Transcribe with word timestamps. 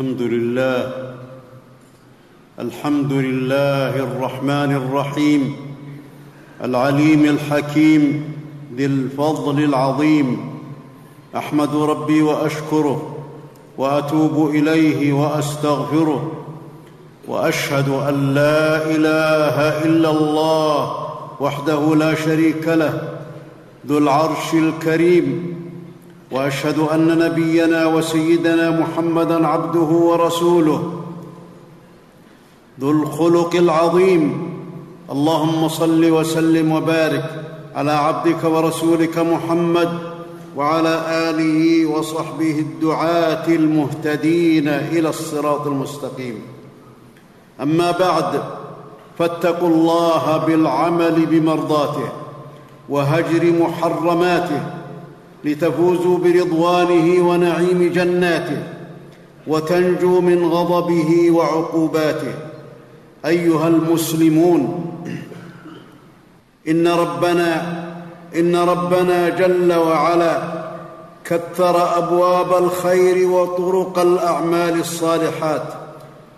الحمد 0.00 0.22
لله. 0.22 0.92
الحمد 2.58 3.12
لله 3.12 3.96
الرحمن 3.96 4.76
الرحيم. 4.76 5.56
العليم 6.64 7.24
الحكيم. 7.24 8.34
ذي 8.76 8.86
الفضل 8.86 9.64
العظيم. 9.64 10.58
أحمد 11.36 11.76
ربي 11.76 12.22
وأشكره. 12.22 13.16
وأتوب 13.78 14.50
إليه 14.50 15.12
وأستغفره. 15.12 16.32
وأشهد 17.28 17.88
أن 17.88 18.34
لا 18.34 18.90
إله 18.90 19.84
إلا 19.84 20.10
الله 20.10 21.06
وحده 21.40 21.94
لا 21.94 22.14
شريك 22.14 22.68
له. 22.68 23.18
ذو 23.86 23.98
العرش 23.98 24.54
الكريم. 24.54 25.57
وأشهد 26.30 26.78
أن 26.78 27.18
نبينا 27.18 27.86
وسيدنا 27.86 28.70
محمدا 28.70 29.46
عبده 29.46 29.80
ورسوله 29.80 31.00
ذو 32.80 32.90
الخلق 32.90 33.54
العظيم. 33.56 34.54
اللهم 35.12 35.68
صل 35.68 36.10
وسلم 36.10 36.72
وبارك 36.72 37.44
على 37.74 37.92
عبدك 37.92 38.44
ورسولك 38.44 39.18
محمد 39.18 39.98
وعلى 40.56 40.94
آله 41.30 41.86
وصحبه 41.86 42.58
الدعاة 42.58 43.46
المهتدين 43.48 44.68
إلى 44.68 45.08
الصراط 45.08 45.66
المستقيم. 45.66 46.42
أما 47.62 47.90
بعد 47.90 48.42
فاتقوا 49.18 49.68
الله 49.68 50.36
بالعمل 50.46 51.26
بمرضاته 51.26 52.08
وهجر 52.88 53.52
محرماته 53.60 54.77
لتفوزوا 55.44 56.18
برضوانه 56.18 57.28
ونعيم 57.28 57.92
جناته 57.94 58.62
وتنجوا 59.46 60.20
من 60.20 60.44
غضبه 60.44 61.30
وعقوباته. 61.30 62.34
أيها 63.26 63.68
المسلمون 63.68 64.84
إن 66.68 66.88
ربنا 66.88 67.78
إن 68.36 68.56
ربنا 68.56 69.28
جل 69.28 69.72
وعلا 69.72 70.42
كثر 71.24 71.98
أبواب 71.98 72.64
الخير 72.64 73.28
وطرق 73.28 73.98
الأعمال 73.98 74.80
الصالحات 74.80 75.62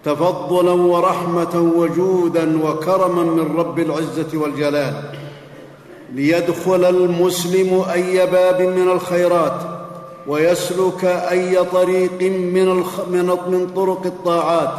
تفضلا 0.04 0.72
ورحمة 0.72 1.72
وجودا 1.76 2.64
وكرما 2.64 3.22
من 3.22 3.56
رب 3.56 3.78
العزة 3.78 4.28
والجلال. 4.34 5.19
ليدخل 6.14 6.84
المسلم 6.84 7.84
أي 7.92 8.27
باب 8.27 8.62
من 8.62 8.89
الخيرات 8.89 9.61
ويسلك 10.27 11.05
أي 11.05 11.64
طريق 11.64 12.22
من, 12.30 12.69
الخ... 12.69 13.08
من... 13.08 13.27
من 13.27 13.70
طرق 13.77 14.06
الطاعات 14.06 14.70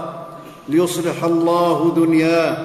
ليصلح 0.70 1.24
الله 1.24 1.94
دنياه 1.96 2.58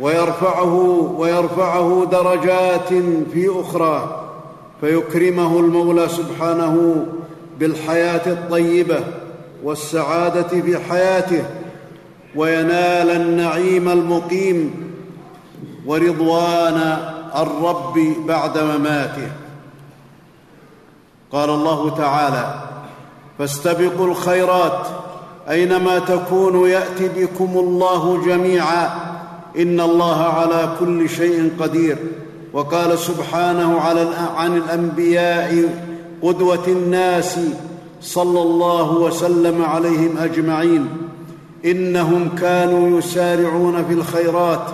ويرفعه 0.00 0.74
ويرفعه 1.18 2.06
درجات 2.12 2.88
في 3.32 3.50
أخرى 3.60 4.24
فيكرمه 4.80 5.60
المولى 5.60 6.08
سبحانه 6.08 7.06
بالحياة 7.60 8.32
الطيبة 8.32 9.00
والسعادة 9.64 10.48
في 10.48 10.78
حياته 10.78 11.44
وينال 12.36 13.10
النعيم 13.10 13.88
المقيم 13.88 14.87
ورضوان 15.88 16.98
الرب 17.36 17.98
بعد 18.26 18.58
مماته. 18.58 19.30
قال 21.32 21.50
الله 21.50 21.96
تعالى 21.96 22.54
فاستبقوا 23.38 24.06
الخيرات 24.06 24.86
أينما 25.50 25.98
تكونوا 25.98 26.68
يات 26.68 27.02
بكم 27.16 27.50
الله 27.58 28.26
جميعا. 28.26 28.90
إن 29.58 29.80
الله 29.80 30.22
على 30.22 30.68
كل 30.80 31.08
شيء 31.08 31.52
قدير. 31.60 31.96
وقال 32.52 32.98
سبحانه 32.98 33.80
عن 34.36 34.56
الأنبياء 34.56 35.64
قدوة 36.22 36.66
الناس 36.68 37.38
صلى 38.02 38.42
الله 38.42 38.92
وسلم 38.92 39.64
عليهم 39.64 40.18
أجمعين. 40.18 40.88
إنهم 41.64 42.28
كانوا 42.40 42.98
يسارعون 42.98 43.84
في 43.84 43.92
الخيرات. 43.92 44.66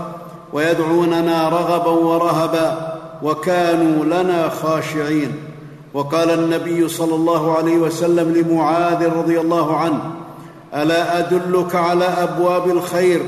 ويدعوننا 0.54 1.48
رغبا 1.48 1.90
ورهبا 1.90 2.98
وكانوا 3.22 4.04
لنا 4.04 4.48
خاشعين. 4.48 5.32
وقال 5.94 6.30
النبي 6.30 6.88
صلى 6.88 7.14
الله 7.14 7.56
عليه 7.56 7.76
وسلم 7.76 8.32
لمعاذ 8.32 9.08
رضي 9.18 9.40
الله 9.40 9.76
عنه 9.76 10.00
ألا 10.74 11.18
أدلك 11.18 11.74
على 11.74 12.04
أبواب 12.04 12.70
الخير؟ 12.70 13.22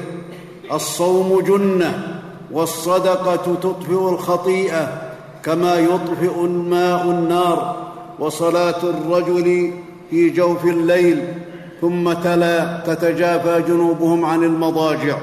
الصوم 0.73 1.41
جنة 1.41 2.21
والصدقة 2.53 3.55
تطفئ 3.63 4.09
الخطيئة 4.09 4.89
كما 5.43 5.75
يطفئ 5.75 6.45
الماء 6.45 7.03
النار 7.03 7.77
وصلاة 8.19 8.83
الرجل 8.83 9.73
في 10.11 10.31
جوف 10.31 10.65
الليل 10.65 11.25
ثم 11.81 12.13
تلا 12.13 12.81
تتجافى 12.87 13.63
جنوبهم 13.69 14.25
عن 14.25 14.45
المضاجع. 14.45 15.19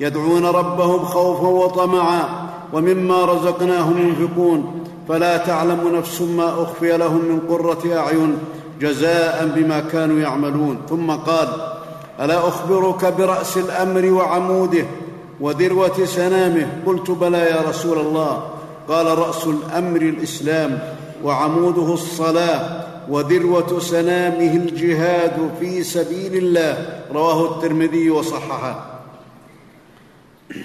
يدعون 0.00 0.46
ربهم 0.46 1.04
خوفا 1.04 1.48
وطمعا 1.48 2.22
ومما 2.72 3.24
رزقناهم 3.24 3.98
ينفقون. 3.98 4.84
فلا 5.08 5.36
تعلم 5.36 5.96
نفس 5.96 6.20
ما 6.22 6.62
أخفي 6.62 6.96
لهم 6.96 7.24
من 7.24 7.40
قرة 7.48 7.96
أعين 7.96 8.38
جزاء 8.80 9.52
بما 9.56 9.80
كانوا 9.80 10.20
يعملون. 10.20 10.78
ثم 10.88 11.10
قال 11.10 11.48
ألا 12.20 12.48
أخبرك 12.48 13.14
برأس 13.18 13.56
الأمر 13.56 14.12
وعموده 14.12 14.84
وذروة 15.40 16.04
سنامه؟ 16.04 16.66
قلت 16.86 17.10
بلى 17.10 17.38
يا 17.38 17.60
رسول 17.68 17.98
الله. 17.98 18.42
قال 18.88 19.18
رأس 19.18 19.46
الأمر 19.46 20.00
الإسلام 20.00 20.78
وعموده 21.24 21.94
الصلاة 21.94 22.84
وذروة 23.08 23.78
سنامه 23.78 24.54
الجهاد 24.56 25.50
في 25.60 25.82
سبيل 25.82 26.36
الله. 26.36 27.02
رواه 27.14 27.44
الترمذي 27.44 28.10
وصححه. 28.10 28.89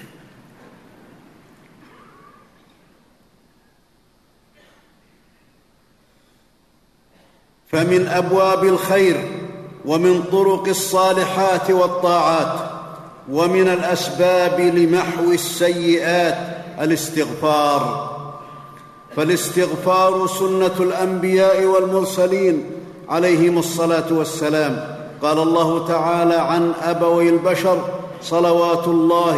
فمن 7.71 8.07
أبواب 8.07 8.63
الخير 8.63 9.31
ومن 9.85 10.23
طرق 10.23 10.67
الصالحات 10.67 11.71
والطاعات 11.71 12.69
ومن 13.31 13.67
الأسباب 13.67 14.59
لمحو 14.59 15.31
السيئات 15.31 16.37
الاستغفار. 16.81 18.15
فالاستغفار 19.15 20.27
سنة 20.27 20.75
الأنبياء 20.79 21.63
والمرسلين 21.63 22.71
عليهم 23.09 23.57
الصلاة 23.57 24.13
والسلام. 24.13 24.97
قال 25.21 25.39
الله 25.39 25.87
تعالى 25.87 26.35
عن 26.35 26.73
أبوي 26.83 27.29
البشر 27.29 27.94
صلوات 28.25 28.87
الله 28.87 29.37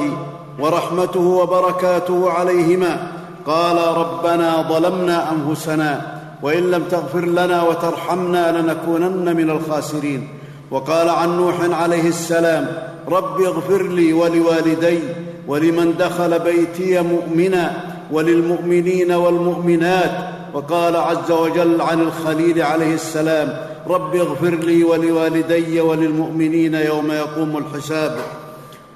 ورحمته 0.59 1.19
وبركاته 1.19 2.31
عليهما. 2.31 3.11
قال 3.47 3.77
ربنا 3.97 4.61
ظلمنا 4.69 5.31
أنفسنا 5.31 6.19
وإن 6.43 6.71
لم 6.71 6.83
تغفر 6.91 7.25
لنا 7.25 7.63
وترحمنا 7.63 8.61
لنكونن 8.61 9.35
من 9.35 9.49
الخاسرين. 9.49 10.27
وقال 10.71 11.09
عن 11.09 11.37
نوح 11.37 11.55
عليه 11.81 12.07
السلام 12.07 12.67
رب 13.07 13.41
اغفر 13.41 13.83
لي 13.83 14.13
ولوالدي 14.13 14.99
ولمن 15.47 15.93
دخل 15.99 16.39
بيتي 16.39 17.01
مؤمنا 17.01 17.71
وللمؤمنين 18.11 19.11
والمؤمنات. 19.11 20.11
وقال 20.53 20.95
عز 20.95 21.31
وجل 21.31 21.81
عن 21.81 22.01
الخليل 22.01 22.61
عليه 22.61 22.93
السلام 22.93 23.49
رب 23.87 24.15
اغفر 24.15 24.55
لي 24.55 24.83
ولوالدي 24.83 25.81
وللمؤمنين 25.81 26.73
يوم 26.73 27.11
يقوم 27.11 27.57
الحساب. 27.57 28.17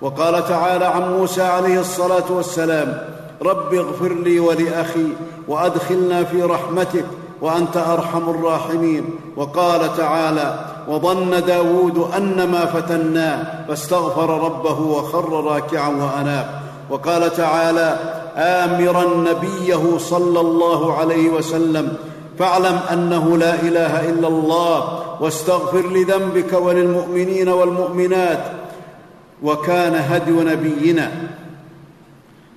وقال 0.02 0.48
تعالى 0.48 0.86
عن 0.86 1.18
موسى 1.18 1.42
عليه 1.42 1.80
الصلاة 1.80 2.32
والسلام 2.32 2.98
رب 3.42 3.74
اغفر 3.74 4.14
لي 4.14 4.40
ولأخي 4.40 5.08
وأدخلنا 5.48 6.24
في 6.24 6.44
رحمتك 6.44 7.06
وأنت 7.42 7.78
أرحم 7.78 8.30
الراحمين. 8.30 9.10
وقال 9.36 9.98
تعالى 9.98 10.66
وظن 10.88 11.44
داود 11.48 12.08
أن 12.18 12.48
ما 12.52 12.66
فتناه 12.66 13.66
فاستغفر 13.68 14.44
ربه 14.44 14.80
وخر 14.82 15.46
راكعا 15.46 15.90
وأناب. 15.90 16.62
وقال 16.90 17.34
تعالى 17.34 18.00
آمرا 18.38 19.04
نبيه 19.18 19.98
صلى 19.98 20.40
الله 20.40 20.98
عليه 20.98 21.30
وسلم 21.30 21.94
فاعلم 22.40 22.80
أنه 22.92 23.38
لا 23.38 23.54
إله 23.54 24.10
إلا 24.10 24.28
الله 24.28 25.04
واستغفر 25.22 25.88
لذنبك 25.88 26.54
وللمؤمنين 26.54 27.50
والمؤمنات 27.50 28.40
وكان 29.44 29.96
هدي 29.96 30.32
نبينا 30.32 31.12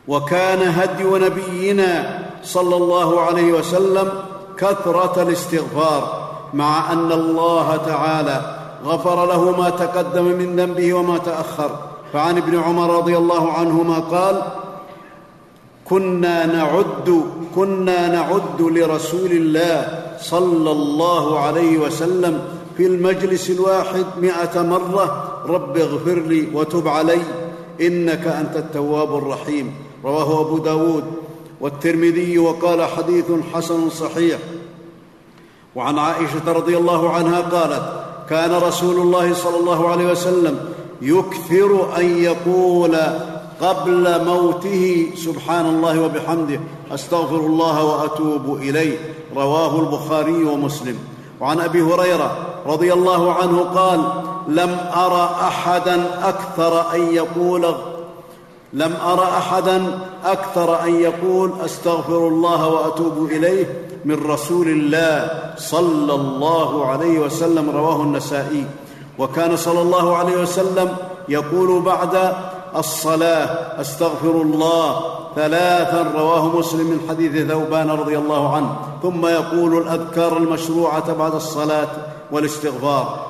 وكان 0.08 0.58
هدي 0.68 1.04
نبينا 1.04 2.18
صلى 2.42 2.76
الله 2.76 3.20
عليه 3.20 3.52
وسلم 3.52 4.12
كثرة 4.58 5.22
الاستغفار 5.22 6.30
مع 6.54 6.92
أن 6.92 7.12
الله 7.12 7.76
تعالى 7.76 8.56
غفر 8.84 9.26
له 9.26 9.50
ما 9.50 9.70
تقدم 9.70 10.24
من 10.24 10.56
ذنبه 10.56 10.94
وما 10.94 11.18
تأخر. 11.18 11.70
فعن 12.12 12.36
ابن 12.38 12.58
عمر 12.58 12.96
رضي 12.96 13.16
الله 13.16 13.52
عنهما 13.52 13.98
قال 13.98 14.42
كنا 15.84 16.46
نعد 16.46 17.24
كنا 17.54 18.08
نعد 18.08 18.60
لرسول 18.60 19.30
الله 19.30 20.04
صلى 20.20 20.70
الله 20.70 21.40
عليه 21.40 21.78
وسلم 21.78 22.40
في 22.76 22.86
المجلس 22.86 23.50
الواحد 23.50 24.06
مائه 24.20 24.62
مرة 24.62 25.33
رب 25.48 25.76
اغفر 25.76 26.18
لي 26.18 26.48
وتب 26.54 26.88
علي 26.88 27.20
إنك 27.80 28.26
أنت 28.26 28.56
التواب 28.56 29.16
الرحيم. 29.16 29.74
رواه 30.04 30.40
أبو 30.40 30.58
داود 30.58 31.04
والترمذي 31.60 32.38
وقال 32.38 32.84
حديث 32.84 33.24
حسن 33.54 33.90
صحيح. 33.90 34.38
وعن 35.76 35.98
عائشة 35.98 36.52
رضي 36.52 36.76
الله 36.76 37.10
عنها 37.10 37.40
قالت 37.40 38.04
كان 38.30 38.54
رسول 38.54 38.96
الله 38.96 39.34
صلى 39.34 39.56
الله 39.60 39.88
عليه 39.88 40.10
وسلم 40.10 40.58
يكثر 41.02 41.96
أن 41.98 42.18
يقول 42.18 42.96
قبل 43.60 44.24
موته 44.24 45.06
سبحان 45.16 45.66
الله 45.66 46.02
وبحمده 46.02 46.60
أستغفر 46.90 47.40
الله 47.46 47.84
وأتوب 47.84 48.56
إليه. 48.56 48.98
رواه 49.36 49.80
البخاري 49.80 50.44
ومسلم. 50.44 50.98
وعن 51.40 51.60
أبي 51.60 51.82
هريرة 51.82 52.36
رضي 52.66 52.92
الله 52.92 53.32
عنه 53.32 53.60
قال 53.60 54.00
لم 54.48 54.76
ار 54.96 55.24
أحدا 55.24 56.28
أكثر 56.28 56.94
أن 56.94 57.14
يقول 57.14 57.74
لم 58.72 58.96
ار 59.06 59.22
أحدا 59.22 59.98
أكثر 60.24 60.82
أن 60.84 61.00
يقول 61.00 61.52
أستغفر 61.64 62.28
الله 62.28 62.68
وأتوب 62.68 63.26
إليه 63.30 63.88
من 64.04 64.26
رسول 64.26 64.68
الله 64.68 65.30
صلى 65.56 66.14
الله 66.14 66.86
عليه 66.86 67.18
وسلم 67.18 67.70
رواه 67.70 68.02
النسائي. 68.02 68.64
وكان 69.18 69.56
صلى 69.56 69.82
الله 69.82 70.16
عليه 70.16 70.36
وسلم 70.36 70.96
يقول 71.28 71.82
بعد 71.82 72.32
الصلاة 72.76 73.80
أستغفر 73.80 74.30
الله 74.30 75.00
ثلاثا 75.36 76.12
رواه 76.16 76.58
مسلم 76.58 76.86
من 76.86 77.00
حديث 77.08 77.48
ثوبان 77.48 77.90
رضي 77.90 78.18
الله 78.18 78.56
عنه. 78.56 78.76
ثم 79.02 79.26
يقول 79.26 79.78
الأذكار 79.78 80.36
المشروعة 80.36 81.12
بعد 81.12 81.34
الصلاة 81.34 81.88
والإستغفار. 82.30 83.26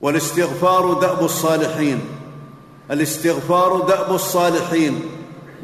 والاستغفار 0.00 0.92
دأب 0.92 1.24
الصالحين. 1.24 2.00
الاستغفار 2.90 3.80
دأب 3.80 4.14
الصالحين. 4.14 5.00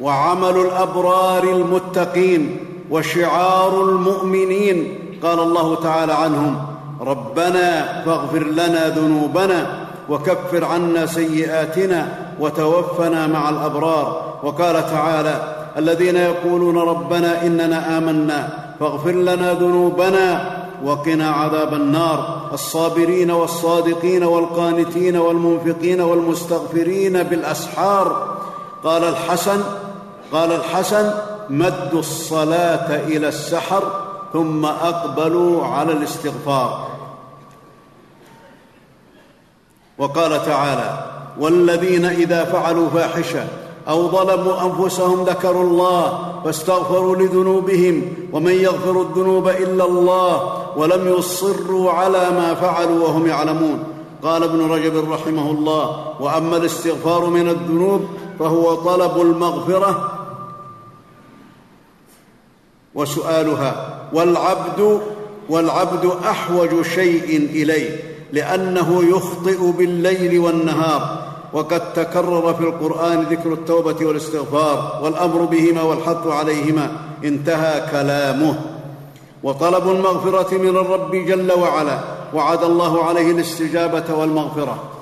وعمل 0.01 0.57
الأبرار 0.57 1.43
المتقين. 1.45 2.57
وشعار 2.91 3.83
المؤمنين. 3.83 4.99
قال 5.23 5.39
الله 5.39 5.75
تعالى 5.75 6.13
عنهم 6.13 6.67
ربنا 7.01 8.03
فاغفر 8.07 8.45
لنا 8.45 8.89
ذنوبنا 8.89 9.87
وكفر 10.09 10.65
عنا 10.65 11.07
سيئاتنا 11.07 12.09
وتوفنا 12.41 13.27
مع 13.27 13.49
الأبرار. 13.49 14.39
وقال 14.43 14.91
تعالى 14.91 15.55
الذين 15.77 16.17
يقولون 16.17 16.79
ربنا 16.79 17.47
إننا 17.47 17.99
آمنا 17.99 18.49
فاغفر 18.81 19.13
لنا 19.13 19.55
ذنوبنا 19.55 20.57
وقنا 20.85 21.31
عذاب 21.31 21.75
النار. 21.75 22.51
الصابرين 22.53 23.31
والصادقين 23.31 24.25
والقانتين 24.25 25.17
والمنفقين 25.17 26.01
والمستغفرين 26.01 27.23
بالأسحار. 27.23 28.37
قال 28.85 29.05
الحسن 29.05 29.63
قال 30.33 30.53
الحسن 30.53 31.13
مدوا 31.51 32.01
الصلاة 32.01 32.97
إلى 32.97 33.29
السحر 33.29 34.05
ثم 34.33 34.65
أقبلوا 34.65 35.67
على 35.67 35.93
الاستغفار. 35.93 36.89
وقال 39.99 40.47
تعالى 40.47 41.05
والذين 41.39 42.05
إذا 42.05 42.45
فعلوا 42.45 42.89
فاحشة 42.89 43.47
أو 43.89 44.11
ظلموا 44.11 44.63
أنفسهم 44.63 45.25
ذكروا 45.25 45.63
الله 45.63 46.33
فاستغفروا 46.45 47.17
لذنوبهم 47.17 48.03
ومن 48.33 48.53
يغفر 48.53 49.03
الذنوب 49.03 49.49
إلا 49.49 49.85
الله 49.85 50.63
ولم 50.77 51.15
يصروا 51.19 51.91
على 51.91 52.31
ما 52.31 52.55
فعلوا 52.55 53.05
وهم 53.05 53.27
يعلمون. 53.27 53.85
قال 54.23 54.43
ابن 54.43 54.71
رجب 54.71 55.13
رحمه 55.13 55.51
الله 55.51 56.15
وأما 56.21 56.57
الاستغفار 56.57 57.27
من 57.27 57.49
الذنوب 57.49 58.07
فهو 58.39 58.75
طلب 58.75 59.21
المغفرة 59.21 60.13
وسؤالها 62.95 63.99
والعبد 64.13 65.01
والعبد 65.49 66.11
أحوج 66.25 66.83
شيء 66.83 67.37
إليه 67.37 68.01
لأنه 68.33 69.05
يخطئ 69.05 69.73
بالليل 69.73 70.39
والنهار 70.39 71.27
وقد 71.53 71.93
تكرر 71.93 72.55
في 72.55 72.61
القرآن 72.61 73.23
ذكر 73.23 73.53
التوبة 73.53 74.07
والاستغفار 74.07 75.01
والأمر 75.03 75.45
بهما 75.45 75.83
والحث 75.83 76.27
عليهما. 76.27 76.93
انتهى 77.25 77.91
كلامه. 77.91 78.61
وطلب 79.43 79.91
المغفرة 79.91 80.59
من 80.59 80.69
الرب 80.69 81.11
جل 81.11 81.53
وعلا. 81.53 82.01
وعد 82.35 82.65
الله 82.65 83.05
عليه 83.05 83.31
الاستجابة 83.31 84.15
والمغفرة. 84.15 84.93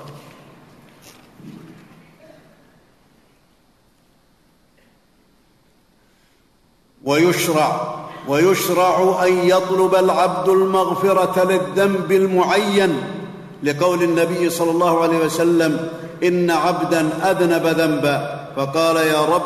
ويشرع 7.04 7.94
ويشرع 8.28 9.24
أن 9.26 9.32
يطلب 9.32 9.94
العبد 9.94 10.48
المغفرة 10.48 11.44
للذنب 11.44 12.12
المعين. 12.12 13.23
لقول 13.64 14.02
النبي 14.02 14.50
صلى 14.50 14.70
الله 14.70 15.02
عليه 15.02 15.18
وسلم 15.18 15.88
إن 16.24 16.50
عبدا 16.50 17.08
أذنب 17.30 17.66
ذنبا. 17.66 18.46
فقال 18.56 18.96
يا 18.96 19.24
رب 19.24 19.42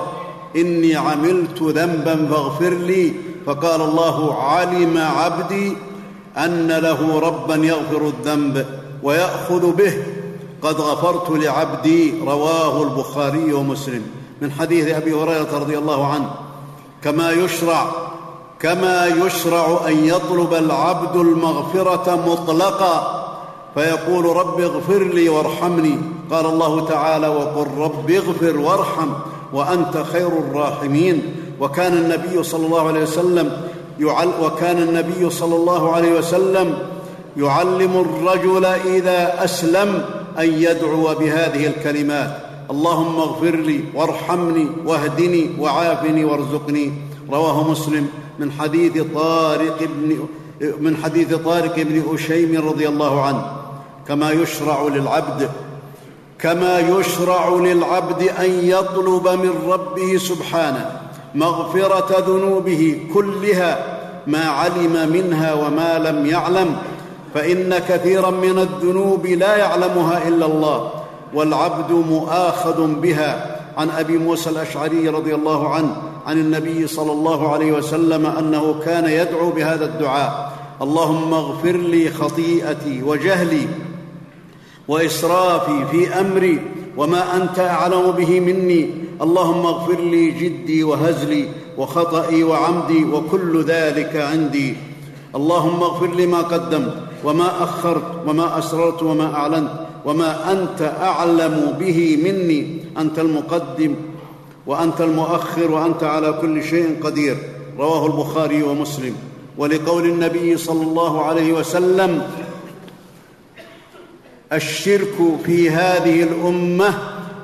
إني 0.57 0.97
عملت 0.97 1.63
ذنبا 1.63 2.29
فاغفر 2.31 2.71
لي. 2.71 3.13
فقال 3.47 3.81
الله 3.81 4.43
علم 4.43 4.99
عبدي 4.99 5.77
أن 6.37 6.69
له 6.69 7.21
ربا 7.21 7.55
يغفر 7.55 8.07
الذنب 8.07 8.67
ويأخذ 9.03 9.73
به. 9.73 9.95
قد 10.63 10.81
غفرت 10.81 11.31
لعبدي. 11.31 12.15
رواه 12.27 12.83
البخاري 12.83 13.53
ومسلم. 13.53 14.03
من 14.43 14.51
حديث 14.53 14.89
أبي 14.89 15.13
هريرة 15.13 15.59
رضي 15.59 15.79
الله 15.79 16.07
عنه 16.07 16.31
كما 17.03 17.31
يشرع 17.31 17.87
كما 18.61 19.07
يشرع 19.07 19.81
أن 19.89 20.05
يطلب 20.05 20.55
العبد 20.55 21.17
المغفرة 21.17 22.25
مطلقا. 22.27 23.18
فيقول 23.79 24.37
رب 24.37 24.61
اغفر 24.61 25.03
لي 25.05 25.29
وارحمني. 25.29 25.99
قال 26.31 26.47
الله 26.47 26.87
تعالى 26.87 27.29
وقل 27.29 27.67
رب 27.79 28.11
اغفر 28.11 28.57
وارحم 28.59 29.09
وأنت 29.53 30.05
خير 30.13 30.27
الراحمين. 30.27 31.23
وكان 31.61 31.93
النبي 31.93 32.43
صلى 32.43 32.67
الله 32.67 32.89
عليه 32.89 33.03
وسلم 33.03 33.53
يعل 34.01 34.29
وكان 34.43 34.79
النبي 34.83 35.31
صلى 35.31 35.57
الله 35.57 35.93
عليه 35.93 36.19
وسلم 36.19 36.79
يعلم 37.37 38.05
الرجل 38.07 38.65
إذا 38.65 39.45
أسلم 39.45 40.05
أن 40.39 40.53
يدعو 40.53 41.15
بهذه 41.15 41.67
الكلمات. 41.67 42.31
اللهم 42.71 43.17
اغفر 43.17 43.57
لي 43.57 43.85
وارحمني 43.95 44.67
واهدني 44.87 45.51
وعافني 45.61 46.25
وارزقني. 46.25 46.93
رواه 47.33 47.71
مسلم 47.71 48.09
من 48.39 48.53
حديث 48.53 49.03
طارق 49.15 49.79
بن 49.81 50.19
من 50.81 50.97
حديث 50.97 51.35
طارق 51.35 51.75
بن 51.77 52.03
أشيم 52.15 52.69
رضي 52.69 52.89
الله 52.89 53.23
عنه. 53.23 53.58
كما 54.09 54.31
يشرع 54.31 54.83
للعبد 54.83 55.51
كما 56.39 56.79
يشرع 56.79 57.49
للعبد 57.49 58.23
أن 58.23 58.51
يطلب 58.63 59.29
من 59.29 59.53
ربه 59.67 60.19
سبحانه 60.19 61.01
مغفرة 61.35 62.25
ذنوبه 62.27 63.01
كلها 63.15 63.99
ما 64.27 64.45
علم 64.45 65.13
منها 65.13 65.55
وما 65.55 65.99
لم 65.99 66.27
يعلم. 66.27 66.77
فإن 67.35 67.79
كثيرا 67.79 68.31
من 68.31 68.59
الذنوب 68.59 69.27
لا 69.27 69.57
يعلمها 69.57 70.29
إلا 70.29 70.47
الله 70.47 70.91
والعبد 71.35 71.93
مؤاخذ 71.93 72.87
بها. 72.87 73.59
عن 73.79 73.91
أبي 73.91 74.19
موسى 74.19 74.51
الأشعري 74.51 75.09
رضي 75.09 75.35
الله 75.35 75.75
عنه 75.75 75.97
عن 76.27 76.39
النبي 76.39 76.87
صلى 76.87 77.13
الله 77.13 77.53
عليه 77.53 77.73
وسلم 77.73 78.27
أنه 78.27 78.81
كان 78.85 79.05
يدعو 79.05 79.51
بهذا 79.51 79.85
الدعاء 79.85 80.53
اللهم 80.83 81.35
اغفر 81.35 81.77
لي 81.77 82.11
خطيئتي 82.11 83.03
وجهلي 83.03 83.69
وإسرافي 84.89 85.85
في 85.91 86.21
أمري 86.21 86.61
وما 86.97 87.37
أنت 87.37 87.59
أعلم 87.59 88.11
به 88.11 88.41
مني. 88.41 88.91
اللهم 89.23 89.67
اغفر 89.67 90.01
لي 90.01 90.31
جدي 90.31 90.85
وهزلي 90.85 91.49
وخطئي 91.79 92.45
وعمدي 92.45 93.05
وكل 93.05 93.65
ذلك 93.65 94.17
عندي. 94.17 94.77
اللهم 95.35 95.83
اغفر 95.83 96.15
لي 96.15 96.27
ما 96.27 96.39
قدمت 96.39 96.95
وما 97.25 97.63
أخرت 97.63 98.05
وما 98.27 98.59
أسررت 98.59 99.03
وما 99.03 99.35
أعلنت 99.35 99.71
وما 100.05 100.53
أنت 100.53 100.83
أعلم 101.03 101.77
به 101.81 102.19
مني. 102.25 102.79
أنت 102.99 103.19
المقدم 103.19 103.95
وأنت 104.67 105.01
المؤخر 105.01 105.71
وأنت 105.71 106.05
على 106.05 106.33
كل 106.41 106.65
شيء 106.65 106.97
قدير. 107.03 107.37
رواه 107.79 108.07
البخاري 108.07 108.63
ومسلم. 108.63 109.15
ولقول 109.59 110.05
النبي 110.05 110.57
صلى 110.57 110.83
الله 110.83 111.25
عليه 111.25 111.53
وسلم 111.53 112.23
الشرك 114.53 115.17
في 115.45 115.71
هذه 115.71 116.23
الأمة 116.23 116.95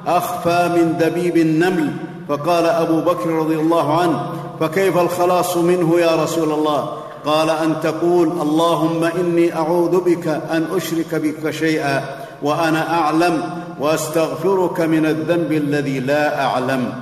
أخفى 0.07 0.71
من 0.77 0.97
دبيب 1.01 1.37
النمل. 1.37 1.93
فقال 2.29 2.67
أبو 2.67 3.01
بكر 3.01 3.31
رضي 3.31 3.55
الله 3.55 4.01
عنه 4.01 4.21
فكيف 4.61 4.99
الخلاص 4.99 5.57
منه 5.57 6.01
يا 6.01 6.23
رسول 6.23 6.53
الله؟ 6.53 6.89
قال 7.25 7.51
أن 7.51 7.75
تقول 7.83 8.29
اللهم 8.29 9.05
إني 9.05 9.57
أعوذ 9.57 10.01
بك 10.01 10.29
أن 10.29 10.67
أشرك 10.73 11.15
بك 11.15 11.51
شيئا 11.51 12.05
وأنا 12.43 12.95
أعلم 12.95 13.43
وأستغفرك 13.81 14.81
من 14.81 15.07
الذنب 15.07 15.53
الذي 15.53 16.01
لا 16.01 16.45
أعلم. 16.45 16.93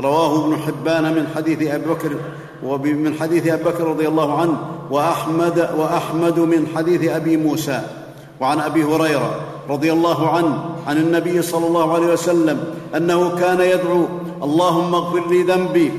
رواه 0.00 0.44
ابن 0.44 0.56
حبان 0.56 1.02
من 1.02 1.26
حديث 1.36 1.70
أبي 1.70 1.84
بكر 1.86 2.16
ومن 2.62 3.14
حديث 3.20 3.46
أبي 3.48 3.64
بكر 3.64 3.84
رضي 3.84 4.08
الله 4.08 4.40
عنه 4.40 4.56
واحمد 4.90 5.68
وأحمد 5.76 6.38
من 6.38 6.66
حديث 6.76 7.10
أبي 7.10 7.36
موسى. 7.36 7.80
وعن 8.42 8.60
أبي 8.60 8.84
هريرة 8.84 9.30
رضي 9.70 9.92
الله 9.92 10.28
عنه 10.28 10.64
عن 10.86 10.96
النبي 10.96 11.42
صلى 11.42 11.66
الله 11.66 11.94
عليه 11.94 12.06
وسلم 12.06 12.64
أنه 12.96 13.36
كان 13.38 13.60
يدعو 13.60 14.06
اللهم 14.42 14.94
اغفر 14.94 15.28
لي 15.30 15.42
ذنبي 15.42 15.92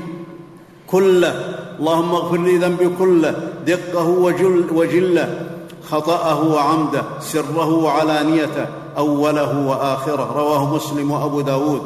كله 0.86 1.56
اللهم 1.78 2.14
اغفر 2.14 2.36
لي 2.36 2.56
ذنبي 2.56 2.88
كله 2.98 3.34
دقه 3.66 4.08
وجل 4.08 4.64
وجله 4.74 5.46
خطأه 5.90 6.52
وعمده 6.54 7.02
سره 7.20 7.70
وعلانيته 7.74 8.66
أوله 8.98 9.66
وآخره 9.68 10.32
رواه 10.36 10.74
مسلم 10.74 11.10
وأبو 11.10 11.40
داود. 11.40 11.82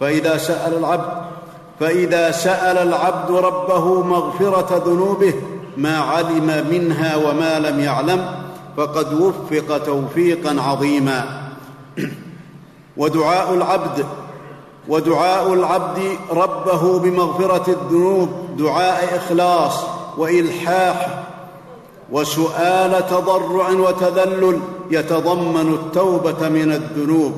فإذا 0.00 0.36
سأل 0.36 0.78
العبد 0.78 1.12
فإذا 1.80 2.30
سأل 2.30 2.78
العبد 2.88 3.30
ربه 3.30 4.02
مغفرة 4.02 4.82
ذنوبه 4.86 5.34
ما 5.76 5.98
علم 5.98 6.66
منها 6.70 7.16
وما 7.16 7.58
لم 7.58 7.80
يعلم 7.80 8.39
فقد 8.76 9.12
وفق 9.12 9.78
توفيقا 9.78 10.62
عظيما. 10.62 11.50
ودعاء 12.96 13.54
العبد 13.54 14.06
ودعاء 14.88 15.52
العبد 15.52 16.16
ربه 16.30 16.98
بمغفرة 16.98 17.70
الذنوب 17.70 18.28
دعاء 18.58 19.16
إخلاص 19.16 19.84
وإلحاح 20.18 21.24
وسؤال 22.12 23.06
تضرع 23.06 23.70
وتذلل 23.70 24.60
يتضمن 24.90 25.74
التوبة 25.74 26.48
من 26.48 26.72
الذنوب. 26.72 27.32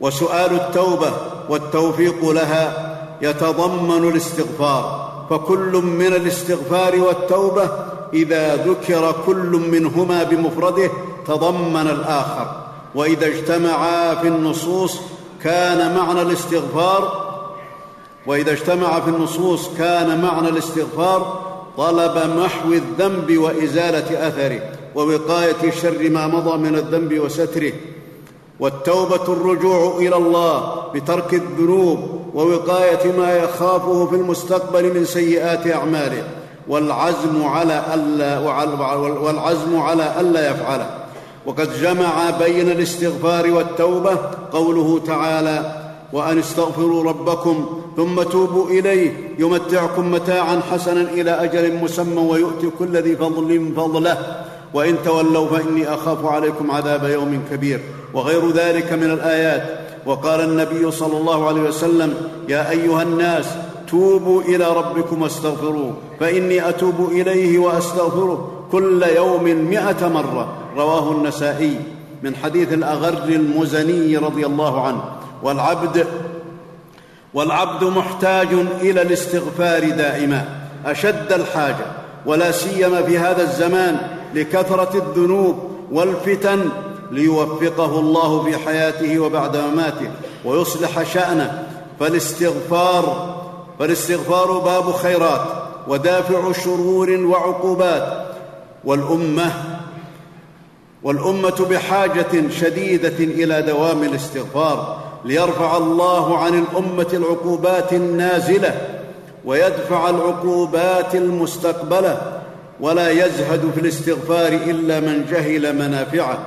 وسؤال 0.00 0.54
التوبة 0.54 1.12
والتوفيق 1.48 2.30
لها 2.30 2.92
يتضمن 3.22 4.08
الاستغفار. 4.08 5.12
فكل 5.30 5.72
من 5.76 6.06
الاستغفار 6.06 7.00
والتوبة 7.00 7.70
إذا 8.14 8.56
ذكر 8.56 9.14
كل 9.26 9.60
منهما 9.72 10.22
بمفرده 10.22 10.90
تضمن 11.26 11.88
الآخر. 11.88 12.62
وإذا 12.94 13.26
اجتمعا 13.26 14.14
في 14.14 14.28
النصوص 14.28 14.98
كان 15.42 15.96
معنى 15.96 16.22
الاستغفار 16.22 17.32
وإذا 18.26 18.52
اجتمع 18.52 19.00
في 19.00 19.10
النصوص 19.10 19.68
كان 19.78 20.22
معنى 20.22 20.48
الاستغفار 20.48 21.42
طلب 21.78 22.36
محو 22.36 22.72
الذنب 22.72 23.38
وإزالة 23.38 24.28
أثره 24.28 24.60
ووقاية 24.94 25.70
شر 25.82 26.10
ما 26.10 26.26
مضى 26.26 26.58
من 26.58 26.74
الذنب 26.74 27.18
وستره. 27.18 27.72
والتوبة 28.60 29.32
الرجوع 29.32 29.96
إلى 29.96 30.16
الله 30.16 30.82
بترك 30.94 31.34
الذنوب 31.34 32.20
ووقاية 32.34 33.12
ما 33.18 33.36
يخافه 33.36 34.06
في 34.06 34.16
المستقبل 34.16 34.94
من 34.94 35.04
سيئات 35.04 35.66
أعماله. 35.66 36.41
والعزم 36.68 37.44
على 37.44 37.82
ألا 37.94 38.38
والعزم 38.98 39.78
على 39.78 40.20
ألا 40.20 40.50
يفعله. 40.50 40.90
وقد 41.46 41.68
جمع 41.82 42.30
بين 42.30 42.70
الاستغفار 42.70 43.50
والتوبة 43.50 44.18
قوله 44.52 45.00
تعالى 45.06 45.82
وأن 46.12 46.38
استغفروا 46.38 47.04
ربكم 47.04 47.82
ثم 47.96 48.22
توبوا 48.22 48.70
إليه 48.70 49.12
يمتعكم 49.38 50.10
متاعا 50.10 50.60
حسنا 50.72 51.00
إلى 51.00 51.30
أجل 51.30 51.74
مسمى 51.74 52.20
ويؤتي 52.20 52.70
كل 52.78 52.96
ذي 52.96 53.16
فضل 53.16 53.72
فضله. 53.76 54.16
وإن 54.74 54.96
تولوا 55.04 55.46
فإني 55.46 55.94
أخاف 55.94 56.26
عليكم 56.26 56.70
عذاب 56.70 57.04
يوم 57.04 57.42
كبير. 57.50 57.80
وغير 58.14 58.50
ذلك 58.50 58.92
من 58.92 59.10
الآيات. 59.10 59.78
وقال 60.06 60.40
النبي 60.40 60.90
صلى 60.90 61.16
الله 61.18 61.48
عليه 61.48 61.60
وسلم 61.60 62.14
يا 62.48 62.70
أيها 62.70 63.02
الناس 63.02 63.46
توبوا 63.92 64.42
إلى 64.42 64.64
ربكم 64.64 65.22
واستغفروه 65.22 65.92
فإني 66.20 66.68
أتوب 66.68 67.08
إليه 67.12 67.58
وأستغفره 67.58 68.66
كل 68.72 69.02
يوم 69.16 69.44
مائه 69.44 70.08
مرة. 70.08 70.54
رواه 70.76 71.12
النسائي 71.12 71.76
من 72.22 72.36
حديث 72.36 72.72
الأغر 72.72 73.28
المزني 73.28 74.16
رضي 74.16 74.46
الله 74.46 74.86
عنه. 74.86 75.02
والعبد 75.42 76.06
والعبد 77.34 77.84
محتاج 77.84 78.48
إلى 78.80 79.02
الاستغفار 79.02 79.90
دائما 79.90 80.68
أشد 80.86 81.32
الحاجة 81.32 81.86
ولا 82.26 82.50
سيما 82.50 83.02
في 83.02 83.18
هذا 83.18 83.42
الزمان 83.42 83.96
لكثرة 84.34 84.96
الذنوب 84.96 85.58
والفتن 85.92 86.68
ليوفقه 87.10 88.00
الله 88.00 88.42
في 88.42 88.56
حياته 88.56 89.18
وبعد 89.18 89.56
مماته 89.56 90.10
ويصلح 90.44 91.02
شأنه. 91.02 91.68
فالاستغفار 92.00 93.41
فالاستغفار 93.78 94.58
باب 94.58 94.92
خيرات 94.92 95.40
ودافع 95.88 96.52
شرور 96.52 97.10
وعقوبات. 97.10 98.26
والأمة 98.84 99.52
والأمة 101.02 101.66
بحاجة 101.70 102.48
شديدة 102.50 103.18
إلى 103.18 103.62
دوام 103.62 104.02
الاستغفار 104.02 105.02
ليرفع 105.24 105.76
الله 105.76 106.38
عن 106.38 106.58
الأمة 106.58 107.06
العقوبات 107.12 107.92
النازلة 107.92 108.88
ويدفع 109.44 110.10
العقوبات 110.10 111.14
المستقبلة. 111.14 112.42
ولا 112.80 113.10
يزهد 113.10 113.70
في 113.74 113.80
الاستغفار 113.80 114.48
إلا 114.48 115.00
من 115.00 115.26
جهل 115.30 115.76
منافعه 115.76 116.38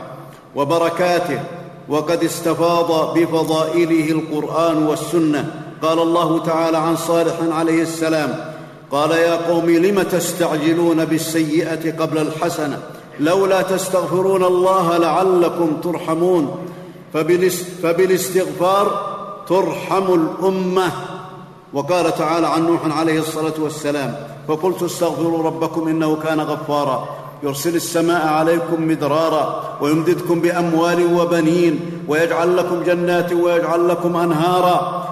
وبركاته. 0.55 1.39
وقد 1.89 2.23
استفاض 2.23 3.17
بفضائله 3.17 4.11
القرآن 4.11 4.87
والسنة 4.87 5.64
قال 5.85 5.99
الله 5.99 6.43
تعالى 6.43 6.77
عن 6.77 6.95
صالح 6.95 7.35
عليه 7.51 7.81
السلام 7.81 8.35
قال 8.91 9.11
يا 9.11 9.35
قوم 9.35 9.69
لم 9.69 10.01
تستعجلون 10.01 11.05
بالسيئة 11.05 11.99
قبل 11.99 12.17
الحسنة؟ 12.17 12.79
لولا 13.19 13.61
تستغفرون 13.61 14.43
الله 14.43 14.97
لعلكم 14.97 15.77
ترحمون. 15.83 16.57
فبالاستغفار 17.83 19.15
ترحم 19.47 20.13
الأمة. 20.13 20.91
وقال 21.73 22.15
تعالى 22.15 22.47
عن 22.47 22.67
نوح 22.67 22.97
عليه 22.99 23.19
الصلاة 23.19 23.53
والسلام 23.59 24.15
فقلت 24.47 24.83
استغفروا 24.83 25.43
ربكم 25.43 25.87
إنه 25.87 26.15
كان 26.15 26.39
غفارا. 26.39 27.07
يرسل 27.43 27.75
السماء 27.75 28.27
عليكم 28.27 28.87
مدرارا 28.87 29.77
ويمددكم 29.81 30.39
بأموال 30.39 31.13
وبنين 31.19 31.79
ويجعل 32.07 32.57
لكم 32.57 32.83
جنات 32.83 33.33
ويجعل 33.33 33.89
لكم 33.89 34.15
أنهارا. 34.15 35.04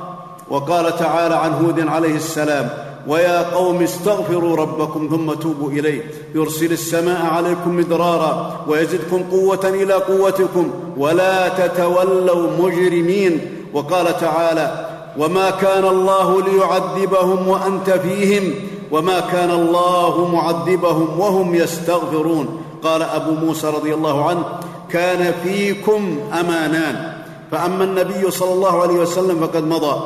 وقال 0.49 0.95
تعالى 0.95 1.35
عن 1.35 1.53
هود 1.53 1.87
عليه 1.87 2.15
السلام 2.15 2.69
ويا 3.07 3.55
قوم 3.55 3.81
استغفروا 3.83 4.55
ربكم 4.55 5.07
ثم 5.11 5.33
توبوا 5.33 5.71
إليه. 5.71 6.01
يرسل 6.35 6.71
السماء 6.71 7.25
عليكم 7.25 7.77
مدرارا 7.77 8.65
ويزدكم 8.67 9.23
قوة 9.31 9.69
إلى 9.69 9.93
قوتكم 9.93 10.71
ولا 10.97 11.47
تتولوا 11.47 12.49
مجرمين. 12.59 13.41
وقال 13.73 14.17
تعالى 14.19 14.89
وما 15.17 15.49
كان 15.49 15.85
الله 15.85 16.41
ليعذبهم 16.41 17.47
وأنت 17.47 17.89
فيهم 17.89 18.53
وما 18.91 19.19
كان 19.19 19.51
الله 19.51 20.27
معذبهم 20.33 21.19
وهم 21.19 21.55
يستغفرون. 21.55 22.61
قال 22.83 23.01
أبو 23.01 23.31
موسى 23.31 23.67
رضي 23.67 23.93
الله 23.93 24.29
عنه 24.29 24.43
كان 24.89 25.33
فيكم 25.43 26.17
أمانان. 26.39 27.13
فأما 27.51 27.83
النبي 27.83 28.31
صلى 28.31 28.53
الله 28.53 28.81
عليه 28.81 28.93
وسلم 28.93 29.47
فقد 29.47 29.63
مضى. 29.63 30.01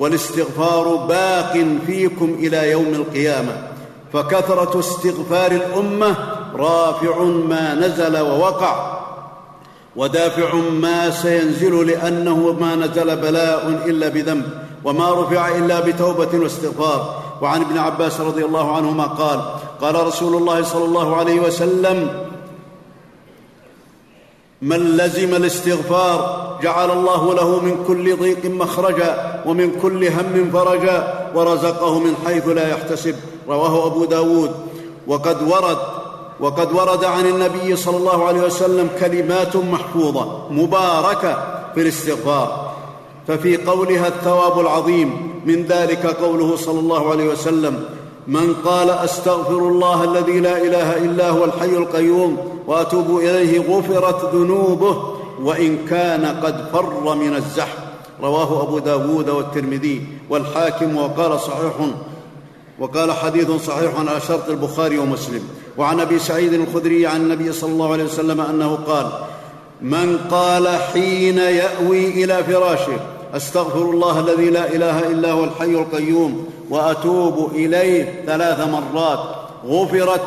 والاستغفار 0.00 0.96
باق 0.96 1.66
فيكم 1.86 2.36
إلى 2.38 2.70
يوم 2.70 2.86
القيامة. 2.86 3.52
فكثرة 4.12 4.80
استغفار 4.80 5.52
الأمة 5.52 6.16
رافع 6.54 7.22
ما 7.24 7.74
نزل 7.74 8.20
ووقع. 8.20 9.00
ودافع 9.96 10.54
ما 10.54 11.10
سينزل 11.10 11.86
لأنه 11.86 12.56
ما 12.60 12.74
نزل 12.74 13.16
بلاء 13.16 13.68
إلا 13.86 14.08
بذنب. 14.08 14.44
وما 14.84 15.10
رفع 15.10 15.48
إلا 15.48 15.80
بتوبة 15.80 16.38
واستغفار. 16.38 17.22
وعن 17.42 17.60
ابن 17.60 17.78
عباس 17.78 18.20
رضي 18.20 18.44
الله 18.44 18.76
عنهما 18.76 19.04
قال 19.04 19.40
قال 19.80 20.06
رسول 20.06 20.36
الله 20.36 20.62
صلى 20.62 20.84
الله 20.84 21.16
عليه 21.16 21.40
وسلم 21.40 22.29
من 24.62 24.96
لزم 24.96 25.34
الاستغفار 25.34 26.58
جعل 26.62 26.90
الله 26.90 27.34
له 27.34 27.60
من 27.60 27.84
كل 27.88 28.16
ضيق 28.16 28.44
مخرجا 28.44 29.42
ومن 29.46 29.80
كل 29.82 30.08
هم 30.08 30.50
فرجا 30.52 31.30
ورزقه 31.34 31.98
من 31.98 32.14
حيث 32.26 32.48
لا 32.48 32.70
يحتسب 32.70 33.14
رواه 33.48 33.86
أبو 33.86 34.04
داود. 34.04 34.50
وقد 35.06 35.42
ورد 35.42 35.78
وقد 36.40 36.72
ورد 36.72 37.04
عن 37.04 37.26
النبي 37.26 37.76
صلى 37.76 37.96
الله 37.96 38.26
عليه 38.26 38.42
وسلم 38.42 38.88
كلمات 39.00 39.56
محفوظة 39.56 40.50
مباركة 40.50 41.38
في 41.74 41.80
الاستغفار. 41.82 42.70
ففي 43.28 43.56
قولها 43.56 44.08
الثواب 44.08 44.60
العظيم 44.60 45.40
من 45.46 45.64
ذلك 45.64 46.06
قوله 46.06 46.56
صلى 46.56 46.80
الله 46.80 47.10
عليه 47.10 47.28
وسلم 47.28 47.84
من 48.30 48.54
قال 48.64 48.90
أستغفر 48.90 49.58
الله 49.58 50.04
الذي 50.04 50.40
لا 50.40 50.56
إله 50.62 50.96
إلا 50.96 51.30
هو 51.30 51.44
الحي 51.44 51.76
القيوم 51.76 52.36
وأتوب 52.66 53.18
إليه 53.18 53.60
غفرت 53.60 54.34
ذنوبه 54.34 55.02
وإن 55.42 55.78
كان 55.86 56.24
قد 56.42 56.64
فر 56.72 57.14
من 57.14 57.36
الزحف. 57.36 57.78
رواه 58.22 58.62
أبو 58.62 58.78
داود 58.78 59.28
والترمذي 59.28 60.06
والحاكم 60.30 60.96
وقال 60.96 61.40
صحيح 61.40 61.74
وقال 62.78 63.12
حديث 63.12 63.50
صحيح 63.50 63.98
على 63.98 64.20
شرط 64.20 64.48
البخاري 64.48 64.98
ومسلم. 64.98 65.42
وعن 65.78 66.00
أبي 66.00 66.18
سعيد 66.18 66.52
الخدري 66.52 67.06
عن 67.06 67.20
النبي 67.20 67.52
صلى 67.52 67.72
الله 67.72 67.92
عليه 67.92 68.04
وسلم 68.04 68.40
أنه 68.40 68.78
قال 68.86 69.06
من 69.82 70.18
قال 70.30 70.68
حين 70.68 71.38
يأوي 71.38 72.24
إلى 72.24 72.44
فراشه 72.44 73.19
أستغفر 73.36 73.82
الله 73.82 74.20
الذي 74.20 74.50
لا 74.50 74.74
إله 74.74 75.06
إلا 75.06 75.32
هو 75.32 75.44
الحي 75.44 75.64
القيوم 75.64 76.46
وأتوب 76.70 77.50
إليه 77.54 78.24
ثلاث 78.26 78.68
مرات. 78.68 79.20
غفرت 79.66 80.22